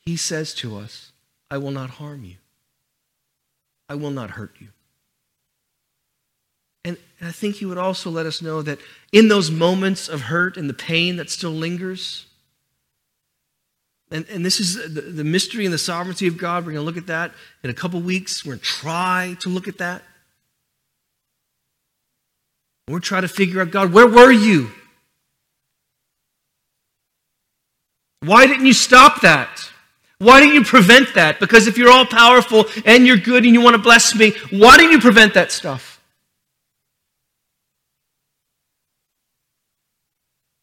he 0.00 0.16
says 0.16 0.54
to 0.54 0.76
us, 0.76 1.12
I 1.50 1.58
will 1.58 1.70
not 1.70 1.90
harm 1.90 2.24
you. 2.24 2.36
I 3.88 3.94
will 3.94 4.10
not 4.10 4.30
hurt 4.30 4.56
you. 4.58 4.68
And 6.84 6.96
I 7.20 7.30
think 7.30 7.56
he 7.56 7.66
would 7.66 7.78
also 7.78 8.10
let 8.10 8.26
us 8.26 8.42
know 8.42 8.62
that 8.62 8.80
in 9.12 9.28
those 9.28 9.50
moments 9.50 10.08
of 10.08 10.22
hurt 10.22 10.56
and 10.56 10.68
the 10.68 10.74
pain 10.74 11.16
that 11.16 11.30
still 11.30 11.52
lingers, 11.52 12.26
and, 14.12 14.26
and 14.28 14.44
this 14.44 14.60
is 14.60 14.74
the, 14.94 15.00
the 15.00 15.24
mystery 15.24 15.64
and 15.64 15.72
the 15.72 15.78
sovereignty 15.78 16.26
of 16.26 16.36
God. 16.36 16.66
We're 16.66 16.72
going 16.72 16.82
to 16.82 16.86
look 16.86 16.98
at 16.98 17.06
that 17.06 17.32
in 17.64 17.70
a 17.70 17.74
couple 17.74 17.98
weeks. 18.00 18.44
We're 18.44 18.52
going 18.52 18.60
to 18.60 18.64
try 18.64 19.36
to 19.40 19.48
look 19.48 19.68
at 19.68 19.78
that. 19.78 20.02
We're 22.88 23.00
trying 23.00 23.22
to 23.22 23.28
figure 23.28 23.62
out 23.62 23.70
God, 23.70 23.92
where 23.92 24.06
were 24.06 24.30
you? 24.30 24.70
Why 28.20 28.46
didn't 28.46 28.66
you 28.66 28.74
stop 28.74 29.22
that? 29.22 29.70
Why 30.18 30.40
don't 30.40 30.54
you 30.54 30.62
prevent 30.62 31.14
that? 31.14 31.40
Because 31.40 31.66
if 31.66 31.78
you're 31.78 31.90
all 31.90 32.06
powerful 32.06 32.66
and 32.84 33.06
you're 33.06 33.16
good 33.16 33.44
and 33.44 33.54
you 33.54 33.62
want 33.62 33.74
to 33.74 33.82
bless 33.82 34.14
me, 34.14 34.32
why 34.50 34.76
don't 34.76 34.92
you 34.92 35.00
prevent 35.00 35.34
that 35.34 35.50
stuff? 35.50 36.00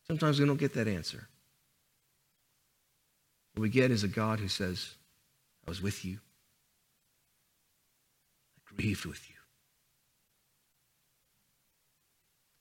Sometimes 0.07 0.39
we 0.39 0.45
don't 0.45 0.57
get 0.57 0.73
that 0.75 0.87
answer. 0.87 1.27
What 3.59 3.63
we 3.63 3.69
get 3.71 3.91
is 3.91 4.05
a 4.05 4.07
God 4.07 4.39
who 4.39 4.47
says, 4.47 4.91
I 5.67 5.69
was 5.69 5.81
with 5.81 6.05
you. 6.05 6.19
I 8.55 8.73
grieved 8.73 9.03
with 9.03 9.29
you. 9.29 9.35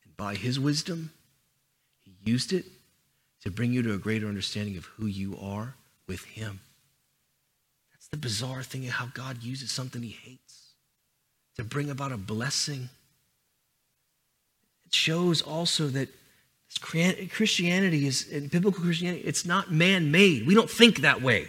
And 0.04 0.16
by 0.16 0.34
his 0.34 0.58
wisdom, 0.58 1.12
he 2.00 2.16
used 2.28 2.52
it 2.52 2.64
to 3.44 3.50
bring 3.52 3.72
you 3.72 3.80
to 3.82 3.94
a 3.94 3.98
greater 3.98 4.26
understanding 4.26 4.76
of 4.76 4.86
who 4.86 5.06
you 5.06 5.38
are 5.40 5.76
with 6.08 6.24
him 6.24 6.58
That's 7.92 8.08
the 8.08 8.16
bizarre 8.16 8.64
thing 8.64 8.84
of 8.84 8.94
how 8.94 9.06
God 9.14 9.40
uses 9.40 9.70
something 9.70 10.02
he 10.02 10.18
hates 10.24 10.72
to 11.58 11.62
bring 11.62 11.90
about 11.90 12.10
a 12.10 12.16
blessing. 12.16 12.88
It 14.84 14.96
shows 14.96 15.42
also 15.42 15.86
that 15.86 16.08
Christianity 16.80 18.06
is, 18.06 18.24
biblical 18.24 18.82
Christianity, 18.82 19.22
it's 19.24 19.44
not 19.44 19.72
man 19.72 20.10
made. 20.10 20.46
We 20.46 20.54
don't 20.54 20.70
think 20.70 20.98
that 20.98 21.22
way. 21.22 21.48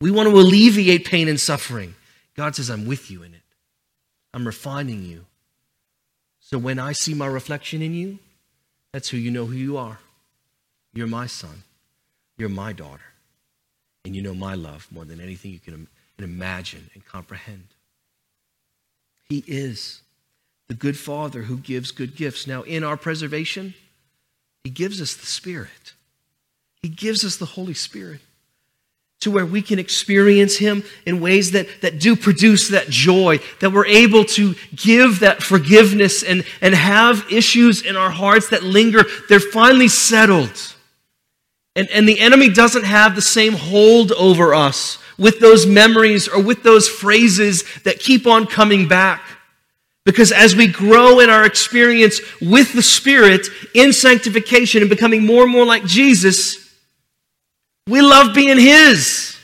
We 0.00 0.10
want 0.10 0.28
to 0.28 0.34
alleviate 0.34 1.04
pain 1.04 1.28
and 1.28 1.40
suffering. 1.40 1.94
God 2.36 2.54
says, 2.54 2.70
I'm 2.70 2.86
with 2.86 3.10
you 3.10 3.22
in 3.22 3.34
it, 3.34 3.42
I'm 4.32 4.46
refining 4.46 5.04
you. 5.04 5.24
So 6.40 6.56
when 6.56 6.78
I 6.78 6.92
see 6.92 7.14
my 7.14 7.26
reflection 7.26 7.82
in 7.82 7.92
you, 7.92 8.18
that's 8.92 9.08
who 9.08 9.16
you 9.18 9.30
know 9.30 9.44
who 9.44 9.56
you 9.56 9.76
are. 9.76 9.98
You're 10.94 11.08
my 11.08 11.26
son, 11.26 11.62
you're 12.38 12.48
my 12.48 12.72
daughter 12.72 13.02
and 14.04 14.16
you 14.16 14.22
know 14.22 14.34
my 14.34 14.54
love 14.54 14.88
more 14.90 15.04
than 15.04 15.20
anything 15.20 15.50
you 15.50 15.58
can 15.58 15.86
imagine 16.18 16.88
and 16.94 17.04
comprehend. 17.04 17.66
He 19.28 19.44
is 19.46 20.00
the 20.68 20.74
good 20.74 20.96
Father 20.96 21.42
who 21.42 21.58
gives 21.58 21.90
good 21.90 22.16
gifts. 22.16 22.46
Now, 22.46 22.62
in 22.62 22.82
our 22.82 22.96
preservation, 22.96 23.74
He 24.68 24.72
gives 24.74 25.00
us 25.00 25.14
the 25.14 25.24
Spirit. 25.24 25.94
He 26.82 26.90
gives 26.90 27.24
us 27.24 27.38
the 27.38 27.46
Holy 27.46 27.72
Spirit 27.72 28.20
to 29.20 29.30
where 29.30 29.46
we 29.46 29.62
can 29.62 29.78
experience 29.78 30.58
Him 30.58 30.84
in 31.06 31.22
ways 31.22 31.52
that, 31.52 31.80
that 31.80 31.98
do 31.98 32.14
produce 32.14 32.68
that 32.68 32.90
joy, 32.90 33.40
that 33.62 33.72
we're 33.72 33.86
able 33.86 34.26
to 34.26 34.54
give 34.76 35.20
that 35.20 35.42
forgiveness 35.42 36.22
and, 36.22 36.44
and 36.60 36.74
have 36.74 37.24
issues 37.32 37.80
in 37.80 37.96
our 37.96 38.10
hearts 38.10 38.50
that 38.50 38.62
linger. 38.62 39.04
They're 39.30 39.40
finally 39.40 39.88
settled. 39.88 40.74
And, 41.74 41.88
and 41.88 42.06
the 42.06 42.20
enemy 42.20 42.50
doesn't 42.50 42.84
have 42.84 43.14
the 43.14 43.22
same 43.22 43.54
hold 43.54 44.12
over 44.12 44.52
us 44.52 44.98
with 45.16 45.40
those 45.40 45.64
memories 45.64 46.28
or 46.28 46.42
with 46.42 46.62
those 46.62 46.90
phrases 46.90 47.64
that 47.84 48.00
keep 48.00 48.26
on 48.26 48.44
coming 48.44 48.86
back. 48.86 49.22
Because 50.08 50.32
as 50.32 50.56
we 50.56 50.68
grow 50.68 51.20
in 51.20 51.28
our 51.28 51.44
experience 51.44 52.22
with 52.40 52.72
the 52.72 52.80
Spirit 52.80 53.46
in 53.74 53.92
sanctification 53.92 54.80
and 54.80 54.88
becoming 54.88 55.26
more 55.26 55.42
and 55.42 55.52
more 55.52 55.66
like 55.66 55.84
Jesus, 55.84 56.74
we 57.86 58.00
love 58.00 58.34
being 58.34 58.58
His. 58.58 59.36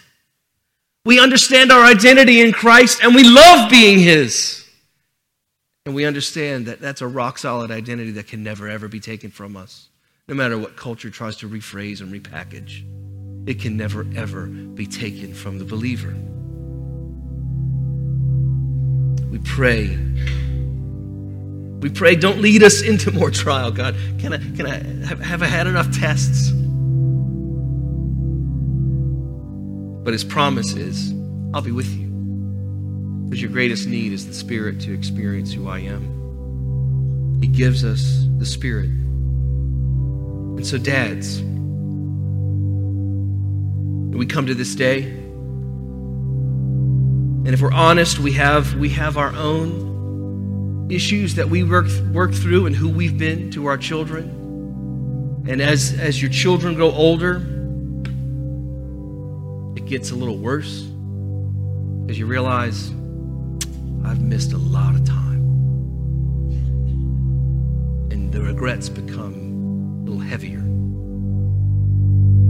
We 1.04 1.20
understand 1.20 1.70
our 1.70 1.84
identity 1.84 2.40
in 2.40 2.52
Christ 2.52 3.00
and 3.02 3.14
we 3.14 3.24
love 3.24 3.70
being 3.70 3.98
His. 3.98 4.66
And 5.84 5.94
we 5.94 6.06
understand 6.06 6.64
that 6.64 6.80
that's 6.80 7.02
a 7.02 7.08
rock 7.08 7.36
solid 7.36 7.70
identity 7.70 8.12
that 8.12 8.28
can 8.28 8.42
never, 8.42 8.66
ever 8.66 8.88
be 8.88 9.00
taken 9.00 9.30
from 9.30 9.58
us 9.58 9.90
no 10.28 10.34
matter 10.34 10.56
what 10.56 10.78
culture 10.78 11.10
tries 11.10 11.36
to 11.36 11.46
rephrase 11.46 12.00
and 12.00 12.10
repackage. 12.10 12.88
It 13.46 13.60
can 13.60 13.76
never, 13.76 14.06
ever 14.16 14.46
be 14.46 14.86
taken 14.86 15.34
from 15.34 15.58
the 15.58 15.66
believer. 15.66 16.14
We 19.30 19.40
pray. 19.40 19.98
We 21.84 21.90
pray, 21.90 22.16
don't 22.16 22.40
lead 22.40 22.62
us 22.62 22.80
into 22.80 23.10
more 23.10 23.30
trial, 23.30 23.70
God. 23.70 23.94
Can 24.18 24.32
I, 24.32 24.38
can 24.38 24.66
I 24.66 25.04
have, 25.06 25.20
have 25.20 25.42
I 25.42 25.46
had 25.46 25.66
enough 25.66 25.94
tests? 25.94 26.50
But 30.02 30.14
his 30.14 30.24
promise 30.24 30.72
is, 30.72 31.12
I'll 31.52 31.60
be 31.60 31.72
with 31.72 31.94
you. 31.94 32.06
Because 33.26 33.42
your 33.42 33.50
greatest 33.50 33.86
need 33.86 34.14
is 34.14 34.26
the 34.26 34.32
Spirit 34.32 34.80
to 34.80 34.94
experience 34.94 35.52
who 35.52 35.68
I 35.68 35.80
am. 35.80 37.42
He 37.42 37.48
gives 37.48 37.84
us 37.84 38.24
the 38.38 38.46
Spirit 38.46 38.88
and 40.56 40.66
so, 40.66 40.78
dads, 40.78 41.42
we 44.16 44.24
come 44.24 44.46
to 44.46 44.54
this 44.54 44.74
day, 44.74 45.02
and 47.42 47.48
if 47.48 47.60
we're 47.60 47.70
honest, 47.70 48.20
we 48.20 48.32
have, 48.32 48.74
we 48.76 48.88
have 48.88 49.18
our 49.18 49.34
own 49.34 49.93
issues 50.88 51.34
that 51.36 51.48
we 51.48 51.64
work, 51.64 51.86
work 52.12 52.34
through 52.34 52.66
and 52.66 52.76
who 52.76 52.88
we've 52.88 53.16
been 53.16 53.50
to 53.52 53.66
our 53.66 53.78
children. 53.78 55.44
And 55.48 55.60
as, 55.60 55.98
as 55.98 56.20
your 56.20 56.30
children 56.30 56.74
grow 56.74 56.90
older, 56.90 57.36
it 59.76 59.86
gets 59.86 60.10
a 60.10 60.14
little 60.14 60.38
worse 60.38 60.88
as 62.08 62.18
you 62.18 62.26
realize 62.26 62.90
I've 64.04 64.20
missed 64.20 64.52
a 64.52 64.58
lot 64.58 64.94
of 64.94 65.04
time. 65.04 65.40
And 68.10 68.32
the 68.32 68.42
regrets 68.42 68.88
become 68.88 70.02
a 70.02 70.10
little 70.10 70.20
heavier. 70.20 70.62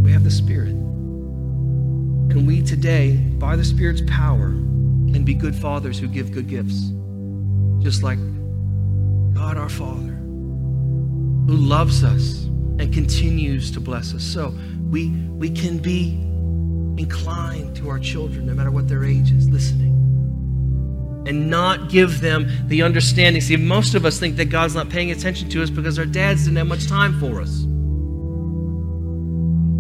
We 0.03 0.12
have 0.12 0.24
the 0.24 0.30
Spirit. 0.30 0.70
And 0.70 2.47
we 2.47 2.62
today, 2.62 3.16
by 3.16 3.55
the 3.55 3.64
Spirit's 3.64 4.03
power, 4.09 4.49
can 4.49 5.24
be 5.24 5.35
good 5.35 5.55
fathers 5.55 5.99
who 5.99 6.09
give 6.09 6.32
good 6.32 6.49
gifts. 6.49 6.91
Just 7.85 8.03
like 8.03 8.18
God 9.35 9.59
our 9.59 9.68
Father, 9.68 10.14
who 11.47 11.55
loves 11.55 12.03
us 12.03 12.45
and 12.78 12.91
continues 12.95 13.70
to 13.72 13.80
bless 13.80 14.14
us. 14.14 14.24
So 14.24 14.55
we, 14.89 15.11
we 15.11 15.51
can 15.51 15.76
be 15.76 16.12
inclined 16.99 17.76
to 17.76 17.91
our 17.91 17.99
children, 17.99 18.47
no 18.47 18.55
matter 18.55 18.70
what 18.70 18.89
their 18.89 19.05
age 19.05 19.30
is, 19.32 19.51
listening. 19.51 19.93
And 21.28 21.51
not 21.51 21.91
give 21.91 22.22
them 22.22 22.49
the 22.68 22.82
understanding. 22.82 23.43
See, 23.43 23.57
most 23.57 23.95
of 23.95 24.07
us 24.07 24.18
think 24.18 24.37
that 24.37 24.47
God's 24.47 24.74
not 24.74 24.89
paying 24.89 25.11
attention 25.11 25.51
to 25.51 25.62
us 25.62 25.68
because 25.68 25.99
our 25.99 26.07
dads 26.07 26.45
didn't 26.45 26.57
have 26.57 26.66
much 26.66 26.87
time 26.89 27.20
for 27.20 27.39
us. 27.43 27.64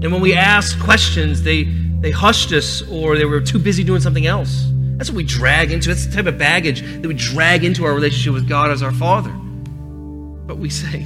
And 0.04 0.12
when 0.12 0.20
we 0.20 0.34
ask 0.34 0.78
questions, 0.78 1.42
they, 1.42 1.64
they 1.64 2.10
hushed 2.10 2.52
us 2.52 2.82
or 2.82 3.16
they 3.16 3.24
were 3.24 3.40
too 3.40 3.58
busy 3.58 3.82
doing 3.82 4.02
something 4.02 4.26
else. 4.26 4.73
That's 4.96 5.10
what 5.10 5.16
we 5.16 5.24
drag 5.24 5.72
into. 5.72 5.88
That's 5.88 6.06
the 6.06 6.12
type 6.12 6.26
of 6.26 6.38
baggage 6.38 6.82
that 6.82 7.06
we 7.06 7.14
drag 7.14 7.64
into 7.64 7.84
our 7.84 7.92
relationship 7.92 8.32
with 8.32 8.48
God 8.48 8.70
as 8.70 8.82
our 8.82 8.92
Father. 8.92 9.30
But 9.30 10.58
we 10.58 10.70
say, 10.70 11.00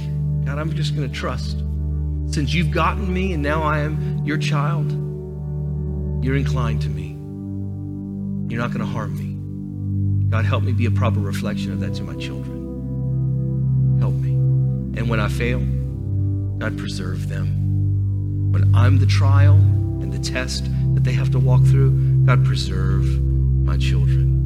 God, 0.45 0.59
I'm 0.59 0.73
just 0.75 0.95
going 0.95 1.09
to 1.09 1.15
trust. 1.15 1.57
Since 2.27 2.53
you've 2.53 2.71
gotten 2.71 3.11
me 3.11 3.33
and 3.33 3.41
now 3.41 3.63
I 3.63 3.79
am 3.79 4.23
your 4.23 4.37
child, 4.37 4.91
you're 6.23 6.35
inclined 6.35 6.83
to 6.83 6.89
me. 6.89 7.07
You're 8.51 8.61
not 8.61 8.71
going 8.71 8.85
to 8.85 8.91
harm 8.91 9.17
me. 9.17 10.29
God, 10.29 10.45
help 10.45 10.63
me 10.63 10.71
be 10.71 10.85
a 10.85 10.91
proper 10.91 11.19
reflection 11.19 11.71
of 11.71 11.79
that 11.79 11.95
to 11.95 12.03
my 12.03 12.15
children. 12.15 13.97
Help 13.99 14.13
me. 14.13 14.31
And 14.99 15.09
when 15.09 15.19
I 15.19 15.29
fail, 15.29 15.59
God, 16.59 16.77
preserve 16.77 17.29
them. 17.29 18.51
When 18.51 18.75
I'm 18.75 18.99
the 18.99 19.07
trial 19.07 19.55
and 19.55 20.13
the 20.13 20.19
test 20.19 20.65
that 20.93 21.03
they 21.03 21.13
have 21.13 21.31
to 21.31 21.39
walk 21.39 21.63
through, 21.63 22.25
God, 22.25 22.45
preserve 22.45 23.28
my 23.69 23.77
children. 23.77 24.38